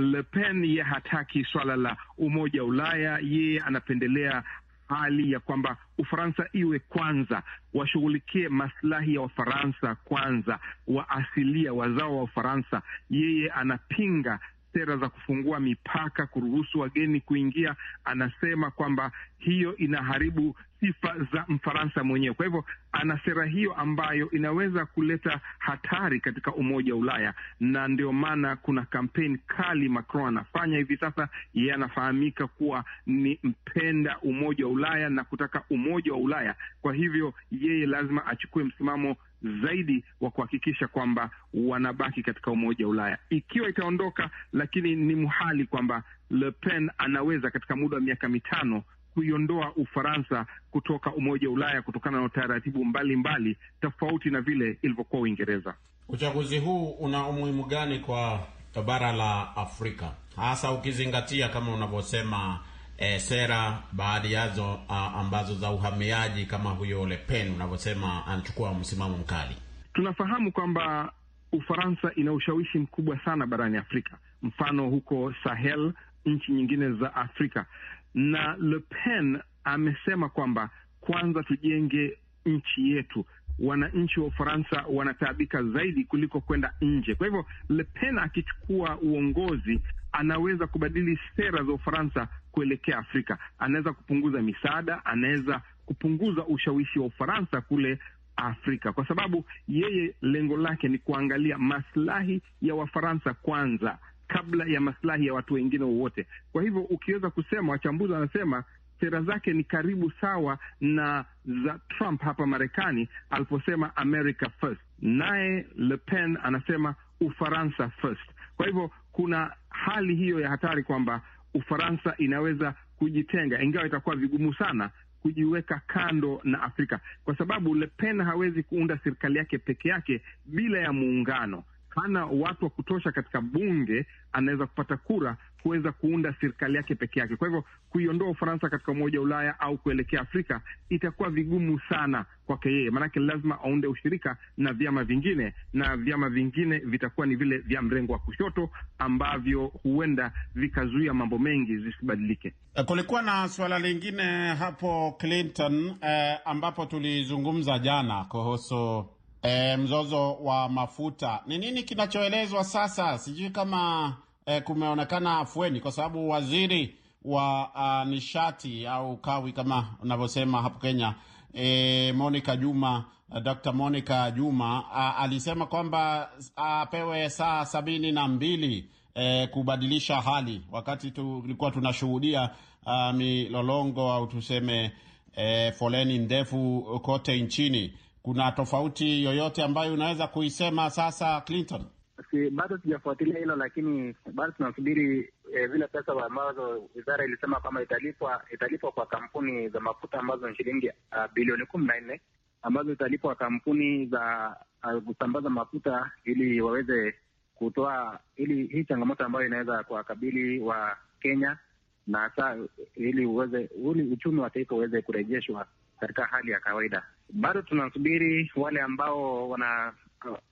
Le 0.00 0.22
Pen 0.22 0.64
ye 0.64 0.82
hataki 0.82 1.44
swala 1.44 1.76
la 1.76 1.96
umoja 2.18 2.62
wa 2.62 2.68
Ulaya, 2.68 3.18
yeye 3.22 3.60
anapendelea 3.60 4.42
hali 4.88 5.32
ya 5.32 5.40
kwamba 5.40 5.76
Ufaransa 5.98 6.46
iwe 6.52 6.78
kwanza, 6.78 7.42
washughulikie 7.74 8.48
maslahi 8.48 9.14
ya 9.14 9.20
Wafaransa 9.20 9.94
kwanza, 9.94 10.58
wa 10.86 11.08
asilia 11.08 11.72
wazao 11.72 12.16
wa 12.16 12.22
Ufaransa. 12.22 12.82
Yeye 13.10 13.50
anapinga 13.50 14.38
sera 14.76 14.96
za 14.96 15.08
kufungua 15.08 15.60
mipaka, 15.60 16.26
kuruhusu 16.26 16.80
wageni 16.80 17.20
kuingia. 17.20 17.76
Anasema 18.04 18.70
kwamba 18.70 19.12
hiyo 19.38 19.76
inaharibu 19.76 20.56
sifa 20.80 21.14
za 21.32 21.44
Mfaransa 21.48 22.04
mwenyewe. 22.04 22.34
Kwa 22.34 22.46
hivyo 22.46 22.64
ana 22.92 23.20
sera 23.24 23.44
hiyo 23.46 23.74
ambayo 23.74 24.30
inaweza 24.30 24.86
kuleta 24.86 25.40
hatari 25.58 26.20
katika 26.20 26.52
umoja 26.54 26.94
wa 26.94 27.00
Ulaya, 27.00 27.34
na 27.60 27.88
ndio 27.88 28.12
maana 28.12 28.56
kuna 28.56 28.84
kampeni 28.84 29.38
kali 29.46 29.88
Macron 29.88 30.26
anafanya 30.28 30.78
hivi 30.78 30.96
sasa. 30.96 31.28
Yeye 31.54 31.72
anafahamika 31.74 32.46
kuwa 32.46 32.84
ni 33.06 33.38
mpenda 33.42 34.18
umoja 34.18 34.66
wa 34.66 34.72
Ulaya 34.72 35.08
na 35.08 35.24
kutaka 35.24 35.62
umoja 35.70 36.12
wa 36.12 36.18
Ulaya. 36.18 36.54
Kwa 36.82 36.94
hivyo 36.94 37.34
yeye 37.52 37.86
lazima 37.86 38.26
achukue 38.26 38.64
msimamo 38.64 39.16
zaidi 39.42 40.04
wa 40.20 40.30
kuhakikisha 40.30 40.88
kwamba 40.88 41.30
wanabaki 41.54 42.22
katika 42.22 42.50
umoja 42.50 42.84
wa 42.84 42.90
Ulaya. 42.90 43.18
Ikiwa 43.30 43.68
itaondoka, 43.68 44.30
lakini 44.52 44.96
ni 44.96 45.14
muhali 45.14 45.66
kwamba 45.66 46.02
Le 46.30 46.50
Pen 46.50 46.90
anaweza 46.98 47.50
katika 47.50 47.76
muda 47.76 47.94
wa 47.96 48.00
miaka 48.02 48.28
mitano 48.28 48.82
kuiondoa 49.14 49.72
Ufaransa 49.76 50.46
kutoka 50.70 51.12
umoja 51.14 51.48
wa 51.48 51.54
Ulaya 51.54 51.82
kutokana 51.82 52.18
na 52.18 52.24
utaratibu 52.24 52.84
mbalimbali 52.84 53.56
tofauti 53.80 54.30
na 54.30 54.40
vile 54.40 54.78
ilivyokuwa 54.82 55.22
Uingereza. 55.22 55.74
Uchaguzi 56.08 56.58
huu 56.58 56.90
una 56.90 57.26
umuhimu 57.26 57.64
gani 57.64 57.98
kwa 57.98 58.46
bara 58.86 59.12
la 59.12 59.56
Afrika, 59.56 60.12
hasa 60.36 60.72
ukizingatia 60.72 61.48
kama 61.48 61.74
unavyosema 61.74 62.60
eh, 62.98 63.20
sera 63.20 63.82
baadhi 63.92 64.32
yazo 64.32 64.80
a, 64.88 65.12
ambazo 65.14 65.54
za 65.54 65.70
uhamiaji 65.70 66.46
kama 66.46 66.70
huyo 66.70 67.06
Le 67.06 67.16
Pen 67.16 67.52
unavyosema 67.54 68.26
anachukua 68.26 68.74
msimamo 68.74 69.18
mkali. 69.18 69.56
Tunafahamu 69.94 70.52
kwamba 70.52 71.12
Ufaransa 71.52 72.12
ina 72.16 72.32
ushawishi 72.32 72.78
mkubwa 72.78 73.18
sana 73.24 73.46
barani 73.46 73.76
Afrika, 73.76 74.18
mfano 74.42 74.88
huko 74.90 75.34
Sahel, 75.44 75.92
nchi 76.24 76.52
nyingine 76.52 76.92
za 76.92 77.14
Afrika, 77.14 77.66
na 78.14 78.56
Le 78.60 78.78
Pen 78.78 79.38
amesema 79.64 80.28
kwamba 80.28 80.70
kwanza 81.00 81.42
tujenge 81.42 82.18
nchi 82.46 82.90
yetu. 82.90 83.24
Wananchi 83.58 84.20
wa 84.20 84.26
Ufaransa 84.26 84.84
wanataabika 84.88 85.62
zaidi 85.62 86.04
kuliko 86.04 86.40
kwenda 86.40 86.72
nje. 86.80 87.14
Kwa 87.14 87.26
hivyo 87.26 87.46
Le 87.68 87.84
Pen 87.84 88.18
akichukua 88.18 88.98
uongozi, 88.98 89.80
anaweza 90.18 90.66
kubadili 90.66 91.18
sera 91.36 91.64
za 91.64 91.72
Ufaransa 91.72 92.28
kuelekea 92.52 92.98
Afrika. 92.98 93.38
Anaweza 93.58 93.92
kupunguza 93.92 94.42
misaada, 94.42 95.04
anaweza 95.04 95.60
kupunguza 95.86 96.44
ushawishi 96.46 96.98
wa 96.98 97.06
Ufaransa 97.06 97.60
kule 97.60 97.98
Afrika, 98.36 98.92
kwa 98.92 99.08
sababu 99.08 99.44
yeye 99.68 100.14
lengo 100.22 100.56
lake 100.56 100.88
ni 100.88 100.98
kuangalia 100.98 101.58
maslahi 101.58 102.42
ya 102.62 102.74
Wafaransa 102.74 103.34
kwanza 103.34 103.98
kabla 104.28 104.64
ya 104.64 104.80
maslahi 104.80 105.26
ya 105.26 105.34
watu 105.34 105.54
wengine 105.54 105.84
wowote. 105.84 106.26
Kwa 106.52 106.62
hivyo 106.62 106.80
ukiweza 106.80 107.30
kusema, 107.30 107.72
wachambuzi 107.72 108.12
wanasema 108.12 108.64
sera 109.00 109.22
zake 109.22 109.52
ni 109.52 109.64
karibu 109.64 110.12
sawa 110.20 110.58
na 110.80 111.24
za 111.64 111.78
Trump 111.88 112.22
hapa 112.22 112.46
Marekani 112.46 113.08
aliposema 113.30 113.96
America 113.96 114.48
first, 114.60 114.80
naye 115.02 115.66
Le 115.76 115.96
Pen 115.96 116.38
anasema 116.42 116.94
Ufaransa 117.20 117.88
first. 117.90 118.30
Kwa 118.56 118.66
hivyo 118.66 118.90
kuna 119.12 119.52
hali 119.70 120.14
hiyo 120.14 120.40
ya 120.40 120.48
hatari 120.48 120.82
kwamba 120.82 121.22
Ufaransa 121.54 122.14
inaweza 122.18 122.74
kujitenga, 122.98 123.62
ingawa 123.62 123.86
itakuwa 123.86 124.16
vigumu 124.16 124.54
sana 124.54 124.90
kujiweka 125.22 125.80
kando 125.86 126.40
na 126.44 126.62
Afrika 126.62 127.00
kwa 127.24 127.36
sababu 127.36 127.74
Le 127.74 127.86
Pen 127.86 128.22
hawezi 128.22 128.62
kuunda 128.62 128.98
serikali 129.04 129.38
yake 129.38 129.58
peke 129.58 129.88
yake 129.88 130.22
bila 130.44 130.78
ya 130.78 130.92
muungano. 130.92 131.64
Hana 131.96 132.26
watu 132.26 132.64
wa 132.64 132.70
kutosha 132.70 133.12
katika 133.12 133.40
bunge, 133.40 134.06
anaweza 134.32 134.66
kupata 134.66 134.96
kura 134.96 135.36
kuweza 135.62 135.92
kuunda 135.92 136.34
serikali 136.40 136.76
yake 136.76 136.94
peke 136.94 137.20
yake. 137.20 137.36
Kwa 137.36 137.48
hivyo 137.48 137.64
kuiondoa 137.90 138.30
Ufaransa 138.30 138.68
katika 138.70 138.92
Umoja 138.92 139.18
wa 139.18 139.24
Ulaya 139.24 139.60
au 139.60 139.78
kuelekea 139.78 140.20
Afrika 140.20 140.60
itakuwa 140.88 141.30
vigumu 141.30 141.80
sana 141.88 142.24
kwake 142.46 142.68
yeye, 142.72 142.90
maanake 142.90 143.20
lazima 143.20 143.60
aunde 143.62 143.86
ushirika 143.86 144.36
na 144.56 144.72
vyama 144.72 145.04
vingine, 145.04 145.54
na 145.72 145.96
vyama 145.96 146.28
vingine 146.30 146.78
vitakuwa 146.78 147.26
ni 147.26 147.36
vile 147.36 147.58
vya 147.58 147.82
mrengo 147.82 148.12
wa 148.12 148.18
kushoto 148.18 148.70
ambavyo 148.98 149.66
huenda 149.66 150.32
vikazuia 150.54 151.14
mambo 151.14 151.38
mengi 151.38 151.76
zisibadilike. 151.76 152.54
Kulikuwa 152.86 153.22
na 153.22 153.48
suala 153.48 153.78
lingine 153.78 154.54
hapo 154.54 155.16
Clinton, 155.18 155.94
eh, 156.02 156.38
ambapo 156.44 156.86
tulizungumza 156.86 157.78
jana 157.78 158.24
kuhusu 158.24 159.06
eh, 159.42 159.78
mzozo 159.78 160.34
wa 160.34 160.68
mafuta. 160.68 161.42
Ni 161.46 161.58
nini 161.58 161.82
kinachoelezwa 161.82 162.64
sasa? 162.64 163.18
Sijui 163.18 163.50
kama 163.50 164.16
e, 164.46 164.60
kumeonekana 164.60 165.38
afueni, 165.38 165.80
kwa 165.80 165.92
sababu 165.92 166.28
waziri 166.30 166.94
wa 167.24 167.70
a, 167.74 168.04
nishati 168.04 168.86
au 168.86 169.16
kawi 169.16 169.52
kama 169.52 169.86
unavyosema 170.02 170.62
hapo 170.62 170.78
Kenya 170.78 171.14
e, 171.54 172.12
Monica 172.12 172.56
Juma 172.56 173.04
Dr. 173.42 173.72
Monica 173.72 174.30
Juma 174.36 174.84
a, 174.92 175.16
alisema 175.16 175.66
kwamba 175.66 176.30
apewe 176.56 177.30
saa 177.30 177.64
sabini 177.64 178.12
na 178.12 178.28
mbili 178.28 178.88
e, 179.14 179.46
kubadilisha 179.46 180.20
hali, 180.20 180.62
wakati 180.72 181.10
tulikuwa 181.10 181.70
tunashuhudia 181.70 182.50
uh, 182.86 183.12
milolongo 183.14 184.12
au 184.12 184.26
tuseme 184.26 184.92
e, 185.36 185.72
foleni 185.72 186.18
ndefu 186.18 186.82
kote 187.02 187.40
nchini. 187.40 187.92
Kuna 188.26 188.52
tofauti 188.52 189.24
yoyote 189.24 189.62
ambayo 189.62 189.94
unaweza 189.94 190.26
kuisema 190.26 190.90
sasa, 190.90 191.40
Clinton? 191.40 191.84
Si, 192.30 192.50
bado 192.50 192.78
sijafuatilia 192.78 193.38
hilo, 193.38 193.56
lakini 193.56 194.14
bado 194.34 194.52
tunasubiri 194.52 195.32
eh, 195.54 195.70
vile 195.70 195.86
pesa 195.86 196.12
ambazo 196.26 196.88
wizara 196.94 197.24
ilisema 197.24 197.60
kwamba 197.60 197.82
italipwa 197.82 198.42
italipwa 198.54 198.92
kwa 198.92 199.06
kampuni 199.06 199.68
za 199.68 199.80
mafuta 199.80 200.18
ambazo 200.18 200.48
ni 200.50 200.56
shilingi 200.56 200.88
uh, 200.88 201.32
bilioni 201.34 201.66
kumi 201.66 201.86
na 201.86 202.00
nne 202.00 202.20
ambazo 202.62 202.92
italipwa 202.92 203.34
kampuni 203.34 204.06
za 204.06 204.56
uh, 204.84 205.02
kusambaza 205.02 205.50
mafuta 205.50 206.10
ili 206.24 206.60
waweze 206.60 207.14
kutoa 207.54 208.18
ili 208.36 208.66
hii 208.66 208.84
changamoto 208.84 209.24
ambayo 209.24 209.46
inaweza 209.46 209.82
kuwakabili 209.84 210.60
wa 210.60 210.96
Kenya 211.20 211.58
na 212.06 212.18
hasa 212.18 212.56
ili 212.96 213.26
uweze 213.26 213.68
ili 213.92 214.02
uchumi 214.12 214.40
wa 214.40 214.50
taifa 214.50 214.74
uweze 214.74 215.02
kurejeshwa 215.02 215.66
katika 216.00 216.24
hali 216.24 216.50
ya 216.50 216.60
kawaida. 216.60 217.02
Bado 217.32 217.62
tunasubiri 217.62 218.52
wale 218.56 218.80
ambao 218.80 219.48
wana 219.48 219.92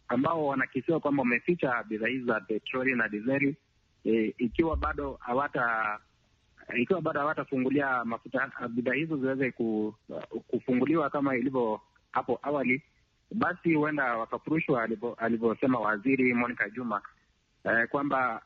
ambao 0.09 0.47
wanakisiwa 0.47 1.01
kwamba 1.01 1.21
wameficha 1.23 1.85
bidhaa 1.89 2.07
hizi 2.07 2.25
za 2.25 2.41
petroli 2.41 2.95
na 2.95 3.09
dizeli. 3.09 3.57
E, 4.05 4.35
ikiwa 4.39 4.77
bado 4.77 5.19
hawata 5.21 5.99
ikiwa 6.77 7.01
bado 7.01 7.21
hawatafungulia 7.21 8.05
mafuta 8.05 8.53
bidhaa 8.69 8.93
hizo 8.95 9.17
ziweze 9.17 9.51
ku, 9.51 9.95
kufunguliwa 10.49 11.11
kama 11.11 11.37
ilivyo 11.37 11.81
hapo 12.13 12.39
awali, 12.43 12.83
basi 13.35 13.75
huenda 13.75 14.17
wakafurushwa 14.17 14.89
alivyosema 15.19 15.81
Waziri 15.81 16.35
Monica 16.35 16.71
Juma 16.75 17.03
e, 17.65 17.87
kwamba 17.87 18.43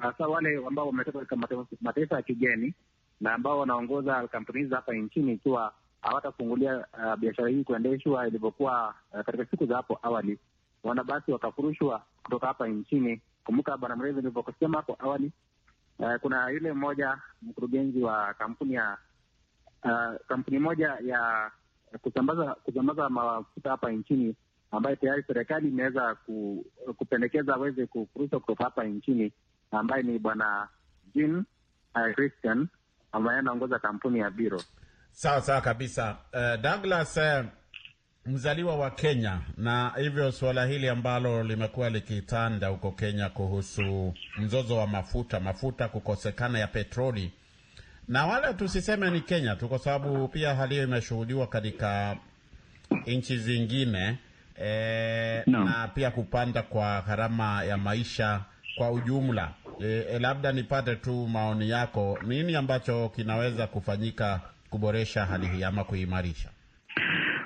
hasa 0.00 0.28
wale 0.28 0.56
ambao 0.66 0.86
wametoka 0.86 1.18
katika 1.18 1.64
mataifa 1.80 2.16
ya 2.16 2.22
kigeni 2.22 2.74
na 3.20 3.34
ambao 3.34 3.58
wanaongoza 3.58 4.28
kampuni 4.28 4.58
hizi 4.62 4.74
hapa 4.74 4.94
nchini, 4.94 5.32
ikiwa 5.32 5.74
hawatafungulia 6.02 6.76
uh, 6.78 7.14
biashara 7.16 7.48
hii 7.48 7.64
kuendeshwa 7.64 8.28
ilivyokuwa 8.28 8.94
uh, 9.12 9.20
katika 9.20 9.44
siku 9.46 9.66
za 9.66 9.76
hapo 9.76 9.98
awali, 10.02 10.38
wana 10.84 11.04
basi 11.04 11.32
wakafurushwa 11.32 12.02
kutoka 12.22 12.46
hapa 12.46 12.68
nchini. 12.68 13.20
Kumbuka 13.44 13.76
bwana 13.76 13.96
Mrezi, 13.96 14.16
nilivyosema 14.16 14.76
hapo 14.76 14.96
awali, 14.98 15.32
uh, 15.98 16.14
kuna 16.16 16.48
yule 16.50 16.72
mmoja 16.72 17.18
mkurugenzi 17.42 18.02
wa 18.02 18.34
kampuni 18.34 18.74
ya 18.74 18.96
uh, 19.84 20.14
kampuni 20.28 20.58
moja 20.58 20.98
ya 21.04 21.50
kusambaza 22.02 22.54
kusambaza 22.54 23.08
mafuta 23.08 23.70
hapa 23.70 23.90
nchini 23.92 24.34
ambaye 24.70 24.96
tayari 24.96 25.22
serikali 25.26 25.68
imeweza 25.68 26.14
ku, 26.14 26.64
kupendekeza 26.96 27.54
aweze 27.54 27.86
kufurushwa 27.86 28.40
kutoka 28.40 28.64
hapa 28.64 28.84
nchini, 28.84 29.32
ambaye 29.70 30.02
ni 30.02 30.18
bwana 30.18 30.68
Jean 31.14 31.44
uh, 31.94 32.14
Christian 32.14 32.68
ambaye 33.12 33.38
anaongoza 33.38 33.78
kampuni 33.78 34.18
ya 34.18 34.30
Biro. 34.30 34.60
Sawa 35.12 35.40
sawa 35.42 35.60
kabisa. 35.60 36.16
Uh, 36.32 36.60
Douglas 36.62 37.16
uh, 37.16 37.44
mzaliwa 38.26 38.76
wa 38.76 38.90
Kenya, 38.90 39.40
na 39.56 39.92
hivyo 39.96 40.32
suala 40.32 40.66
hili 40.66 40.88
ambalo 40.88 41.42
limekuwa 41.42 41.90
likitanda 41.90 42.68
huko 42.68 42.90
Kenya 42.92 43.28
kuhusu 43.28 44.14
mzozo 44.38 44.76
wa 44.76 44.86
mafuta, 44.86 45.40
mafuta 45.40 45.88
kukosekana 45.88 46.58
ya 46.58 46.66
petroli, 46.66 47.32
na 48.08 48.26
wala 48.26 48.54
tusiseme 48.54 49.10
ni 49.10 49.20
Kenya 49.20 49.56
tu, 49.56 49.68
kwa 49.68 49.78
sababu 49.78 50.28
pia 50.28 50.54
hali 50.54 50.74
hiyo 50.74 50.86
imeshuhudiwa 50.86 51.46
katika 51.46 52.16
nchi 53.06 53.38
zingine 53.38 54.18
e, 54.62 55.42
No. 55.46 55.64
na 55.64 55.88
pia 55.88 56.10
kupanda 56.10 56.62
kwa 56.62 57.02
gharama 57.06 57.64
ya 57.64 57.76
maisha 57.76 58.40
kwa 58.76 58.90
ujumla. 58.90 59.52
E, 59.84 60.18
labda 60.18 60.52
nipate 60.52 60.96
tu 60.96 61.26
maoni 61.28 61.70
yako, 61.70 62.18
nini 62.26 62.56
ambacho 62.56 63.08
kinaweza 63.08 63.66
kufanyika 63.66 64.40
kuboresha 64.72 65.24
hali 65.26 65.46
hii 65.46 65.62
ama 65.64 65.84
kuimarisha? 65.84 66.50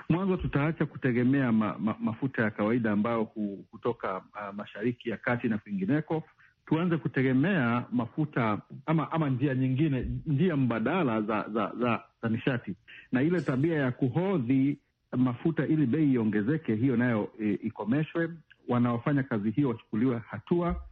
Mwanzo 0.08 0.36
tutaacha 0.36 0.86
kutegemea 0.86 1.52
ma, 1.52 1.78
ma, 1.78 1.96
mafuta 2.00 2.42
ya 2.42 2.50
kawaida 2.50 2.92
ambayo 2.92 3.22
hu, 3.22 3.64
hutoka 3.70 4.16
uh, 4.16 4.54
mashariki 4.54 5.10
ya 5.10 5.16
kati 5.16 5.48
na 5.48 5.58
kwingineko. 5.58 6.22
Tuanze 6.66 6.96
kutegemea 6.96 7.84
mafuta 7.92 8.58
ama 8.86 9.12
ama 9.12 9.30
njia 9.30 9.54
nyingine, 9.54 10.06
njia 10.26 10.56
mbadala 10.56 11.22
za 11.22 11.44
za, 11.54 11.72
za, 11.80 12.02
za 12.22 12.28
nishati, 12.28 12.74
na 13.12 13.22
ile 13.22 13.40
tabia 13.40 13.78
ya 13.78 13.90
kuhodhi 13.92 14.78
mafuta 15.16 15.66
ili 15.66 15.86
bei 15.86 16.12
iongezeke, 16.12 16.74
hiyo 16.74 16.96
nayo 16.96 17.28
e, 17.40 17.52
ikomeshwe. 17.62 18.30
Wanaofanya 18.68 19.22
kazi 19.22 19.50
hiyo 19.50 19.68
wachukuliwe 19.68 20.20
hatua, 20.30 20.82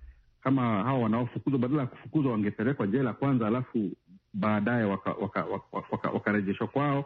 kama 0.43 0.63
hao 0.63 1.01
wanaofukuzwa, 1.03 1.59
badala 1.59 1.81
ya 1.81 1.87
kufukuzwa 1.87 2.33
wangepelekwa 2.33 2.87
jela 2.87 3.13
kwanza, 3.13 3.47
alafu 3.47 3.91
baadaye 4.35 4.85
wakarejeshwa 4.85 5.23
waka, 5.23 5.45
waka, 5.45 6.11
waka, 6.11 6.11
waka 6.11 6.67
kwao 6.67 7.05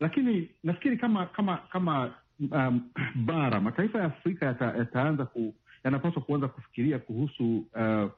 lakini 0.00 0.48
nafikiri 0.64 0.96
kama 0.96 1.26
kama 1.26 1.56
kama 1.56 2.10
um, 2.52 2.80
bara 3.14 3.60
mataifa 3.60 3.98
ya 3.98 4.04
Afrika 4.04 4.46
yata, 4.46 4.64
yataanza 4.64 5.24
ku, 5.24 5.54
yanapaswa 5.84 6.22
kuanza 6.22 6.48
kufikiria 6.48 6.98
kuhusu 6.98 7.56
uh, 7.74 8.10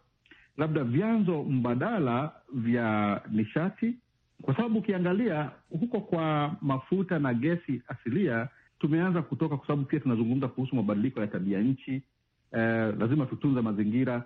labda 0.56 0.84
vyanzo 0.84 1.42
mbadala 1.42 2.32
vya 2.52 3.20
nishati, 3.30 3.94
kwa 4.42 4.56
sababu 4.56 4.78
ukiangalia 4.78 5.50
huko 5.80 6.00
kwa 6.00 6.56
mafuta 6.60 7.18
na 7.18 7.34
gesi 7.34 7.82
asilia 7.88 8.48
tumeanza 8.78 9.22
kutoka, 9.22 9.56
kwa 9.56 9.66
sababu 9.66 9.84
pia 9.84 10.00
tunazungumza 10.00 10.48
kuhusu 10.48 10.76
mabadiliko 10.76 11.20
ya 11.20 11.26
tabia 11.26 11.60
nchi. 11.60 12.02
Uh, 12.52 12.58
lazima 12.98 13.26
tutunze 13.26 13.60
mazingira, 13.60 14.22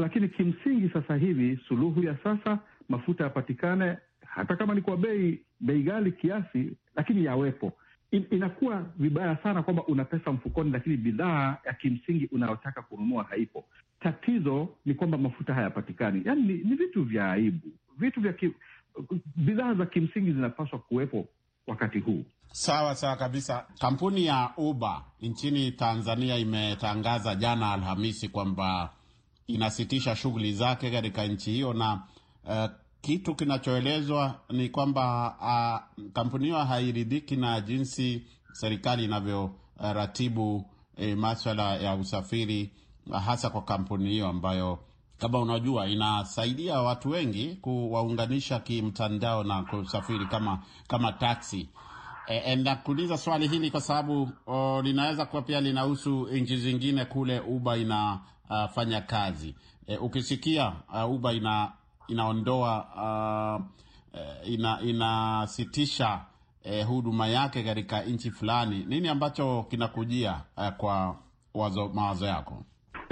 lakini 0.00 0.28
kimsingi 0.28 0.88
sasa 0.88 1.16
hivi 1.16 1.58
suluhu 1.68 2.02
ya 2.02 2.16
sasa 2.24 2.58
mafuta 2.88 3.24
yapatikane 3.24 3.96
hata 4.26 4.56
kama 4.56 4.74
ni 4.74 4.80
kwa 4.82 4.96
bei 4.96 5.40
bei 5.60 5.82
ghali 5.82 6.12
kiasi, 6.12 6.72
lakini 6.96 7.24
yawepo. 7.24 7.72
In, 8.10 8.26
inakuwa 8.30 8.86
vibaya 8.96 9.36
sana 9.42 9.62
kwamba 9.62 9.84
una 9.86 10.04
pesa 10.04 10.32
mfukoni, 10.32 10.70
lakini 10.70 10.96
bidhaa 10.96 11.56
ya 11.66 11.72
kimsingi 11.74 12.26
unayotaka 12.32 12.82
kununua 12.82 13.24
haipo. 13.24 13.64
Tatizo 14.00 14.68
ni 14.84 14.94
kwamba 14.94 15.18
mafuta 15.18 15.54
hayapatikani. 15.54 16.22
Yani 16.24 16.42
ni, 16.42 16.52
ni 16.54 16.74
vitu 16.76 17.04
vya 17.04 17.32
aibu, 17.32 17.68
vitu 17.98 18.20
vya 18.20 18.32
ki, 18.32 18.50
bidhaa 19.36 19.74
za 19.74 19.86
kimsingi 19.86 20.32
zinapaswa 20.32 20.78
kuwepo 20.78 21.26
wakati 21.66 21.98
huu. 21.98 22.24
Sawa 22.52 22.94
sawa 22.94 23.16
kabisa. 23.16 23.66
Kampuni 23.80 24.26
ya 24.26 24.50
Uber 24.56 25.02
nchini 25.20 25.72
Tanzania 25.72 26.36
imetangaza 26.36 27.34
jana 27.34 27.72
Alhamisi 27.72 28.28
kwamba 28.28 28.90
inasitisha 29.46 30.16
shughuli 30.16 30.52
zake 30.52 30.90
katika 30.90 31.26
nchi 31.26 31.50
hiyo 31.52 31.72
na 31.72 32.02
uh, 32.46 32.70
kitu 33.00 33.34
kinachoelezwa 33.34 34.40
ni 34.50 34.68
kwamba 34.68 35.34
uh, 35.40 36.04
kampuni 36.12 36.44
hiyo 36.44 36.58
hairidhiki 36.58 37.36
na 37.36 37.60
jinsi 37.60 38.22
serikali 38.52 39.04
inavyoratibu 39.04 40.56
uh, 40.56 40.64
eh, 40.96 41.16
maswala 41.16 41.76
ya 41.76 41.94
usafiri 41.94 42.70
hasa 43.12 43.50
kwa 43.50 43.62
kampuni 43.62 44.10
hiyo 44.10 44.28
ambayo 44.28 44.78
kama 45.18 45.40
unajua 45.40 45.86
inasaidia 45.88 46.80
watu 46.80 47.10
wengi 47.10 47.54
kuwaunganisha 47.54 48.58
kimtandao 48.58 49.44
na 49.44 49.62
kusafiri 49.62 50.26
kama 50.26 50.58
kama 50.88 51.12
taksi. 51.12 51.68
E, 52.26 52.56
nakuuliza 52.56 53.16
swali 53.18 53.48
hili 53.48 53.70
kwa 53.70 53.80
sababu 53.80 54.30
linaweza 54.82 55.26
kuwa 55.26 55.42
pia 55.42 55.60
linahusu 55.60 56.28
nchi 56.32 56.56
zingine 56.56 57.04
kule 57.04 57.40
Uber 57.40 57.78
inafanya 57.78 58.98
uh, 58.98 59.04
kazi. 59.04 59.54
E, 59.86 59.96
ukisikia 59.96 60.72
uh, 60.94 61.10
Uber 61.10 61.34
ina 61.36 61.72
inaondoa 62.08 62.86
uh, 64.14 64.48
ina 64.50 64.80
inasitisha 64.80 66.20
uh, 66.64 66.86
huduma 66.86 67.26
yake 67.26 67.62
katika 67.62 68.02
nchi 68.02 68.30
fulani, 68.30 68.84
nini 68.88 69.08
ambacho 69.08 69.66
kinakujia 69.70 70.40
uh, 70.56 70.68
kwa 70.68 71.16
wazo, 71.54 71.88
mawazo 71.88 72.26
yako? 72.26 72.64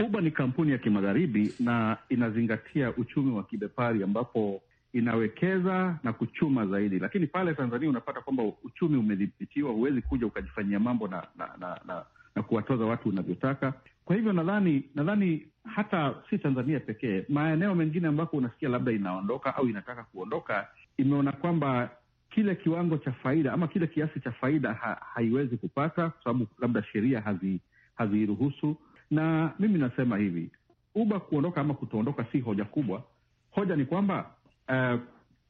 Uber 0.06 0.22
ni 0.22 0.30
kampuni 0.30 0.72
ya 0.72 0.78
kimagharibi 0.78 1.54
na 1.60 1.96
inazingatia 2.08 2.96
uchumi 2.96 3.32
wa 3.32 3.42
kibepari 3.44 4.02
ambapo 4.02 4.62
inawekeza 4.92 5.98
na 6.02 6.12
kuchuma 6.12 6.66
zaidi, 6.66 6.98
lakini 6.98 7.26
pale 7.26 7.54
Tanzania 7.54 7.88
unapata 7.88 8.20
kwamba 8.20 8.42
uchumi 8.64 8.96
umedhibitiwa, 8.96 9.72
huwezi 9.72 10.02
kuja 10.02 10.26
ukajifanyia 10.26 10.80
mambo 10.80 11.08
na 11.08 11.26
na, 11.36 11.46
na, 11.60 11.80
na, 11.86 12.04
na 12.36 12.42
kuwatoza 12.42 12.84
watu 12.84 13.08
unavyotaka. 13.08 13.72
Kwa 14.04 14.16
hivyo 14.16 14.32
nadhani 14.32 14.84
nadhani 14.94 15.46
hata 15.64 16.14
si 16.30 16.38
Tanzania 16.38 16.80
pekee, 16.80 17.24
maeneo 17.28 17.74
mengine 17.74 18.08
ambako 18.08 18.36
unasikia 18.36 18.68
labda 18.68 18.92
inaondoka 18.92 19.56
au 19.56 19.68
inataka 19.68 20.02
kuondoka, 20.04 20.68
imeona 20.96 21.32
kwamba 21.32 21.90
kile 22.30 22.54
kiwango 22.54 22.98
cha 22.98 23.12
faida 23.12 23.52
ama 23.52 23.68
kile 23.68 23.86
kiasi 23.86 24.20
cha 24.20 24.32
faida 24.32 24.72
ha, 24.72 25.00
haiwezi 25.14 25.56
kupata 25.56 26.10
kwa 26.10 26.22
sababu 26.24 26.46
labda 26.58 26.82
sheria 26.82 27.20
hazi 27.20 27.60
haziruhusu. 27.94 28.76
Na 29.10 29.52
mimi 29.58 29.78
nasema 29.78 30.16
hivi, 30.18 30.50
Uber 30.94 31.20
kuondoka 31.20 31.60
ama 31.60 31.74
kutoondoka 31.74 32.24
si 32.32 32.40
hoja 32.40 32.64
kubwa. 32.64 33.02
Hoja 33.50 33.76
ni 33.76 33.84
kwamba 33.84 34.30
uh, 34.68 35.00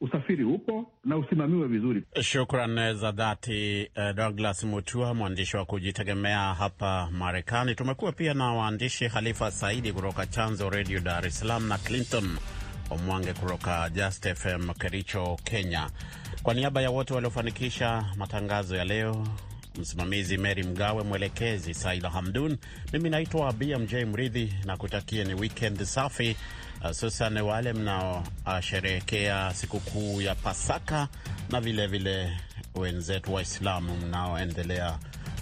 usafiri 0.03 0.43
upo 0.43 0.91
na 1.05 1.17
usimamiwe 1.17 1.67
vizuri. 1.67 2.03
Shukran 2.21 2.95
za 2.95 3.11
dhati 3.11 3.89
uh, 3.97 4.11
Douglas 4.15 4.63
Mutua, 4.63 5.13
mwandishi 5.13 5.57
wa 5.57 5.65
kujitegemea 5.65 6.39
hapa 6.53 7.09
Marekani. 7.11 7.75
Tumekuwa 7.75 8.11
pia 8.11 8.33
na 8.33 8.53
waandishi 8.53 9.07
Halifa 9.07 9.51
Saidi 9.51 9.93
kutoka 9.93 10.25
Chanzo 10.25 10.69
Radio 10.69 10.99
Dar 10.99 11.25
es 11.27 11.39
Salaam 11.39 11.67
na 11.67 11.77
Clinton 11.77 12.37
Omwange 12.89 13.33
kutoka 13.33 13.89
Just 13.89 14.33
FM 14.33 14.69
Kericho, 14.73 15.37
Kenya. 15.43 15.89
Kwa 16.43 16.53
niaba 16.53 16.81
ya 16.81 16.89
wote 16.89 17.13
waliofanikisha 17.13 18.05
matangazo 18.17 18.75
ya 18.75 18.83
leo, 18.85 19.27
msimamizi 19.79 20.37
Mary 20.37 20.63
Mgawe, 20.63 21.03
mwelekezi 21.03 21.73
Saida 21.73 22.09
Hamdun, 22.09 22.57
mimi 22.93 23.09
naitwa 23.09 23.53
BMJ 23.53 23.93
Mridhi 23.95 24.53
na 24.65 24.77
kutakia 24.77 25.23
ni 25.23 25.33
weekend 25.33 25.83
safi 25.83 26.35
hususan 26.83 27.37
wale 27.41 27.73
mnaosherehekea 27.73 29.53
sikukuu 29.53 30.21
ya 30.21 30.35
Pasaka 30.35 31.07
na 31.49 31.61
vilevile 31.61 32.23
vile 32.23 32.37
wenzetu 32.75 33.33
Waislamu 33.33 33.97
mnaoendelea 33.97 34.97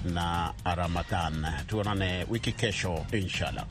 na 0.06 0.54
Ramadhan. 0.75 1.45
Tuonane 1.67 2.25
wiki 2.30 2.51
kesho 2.51 3.06
inshallah. 3.12 3.65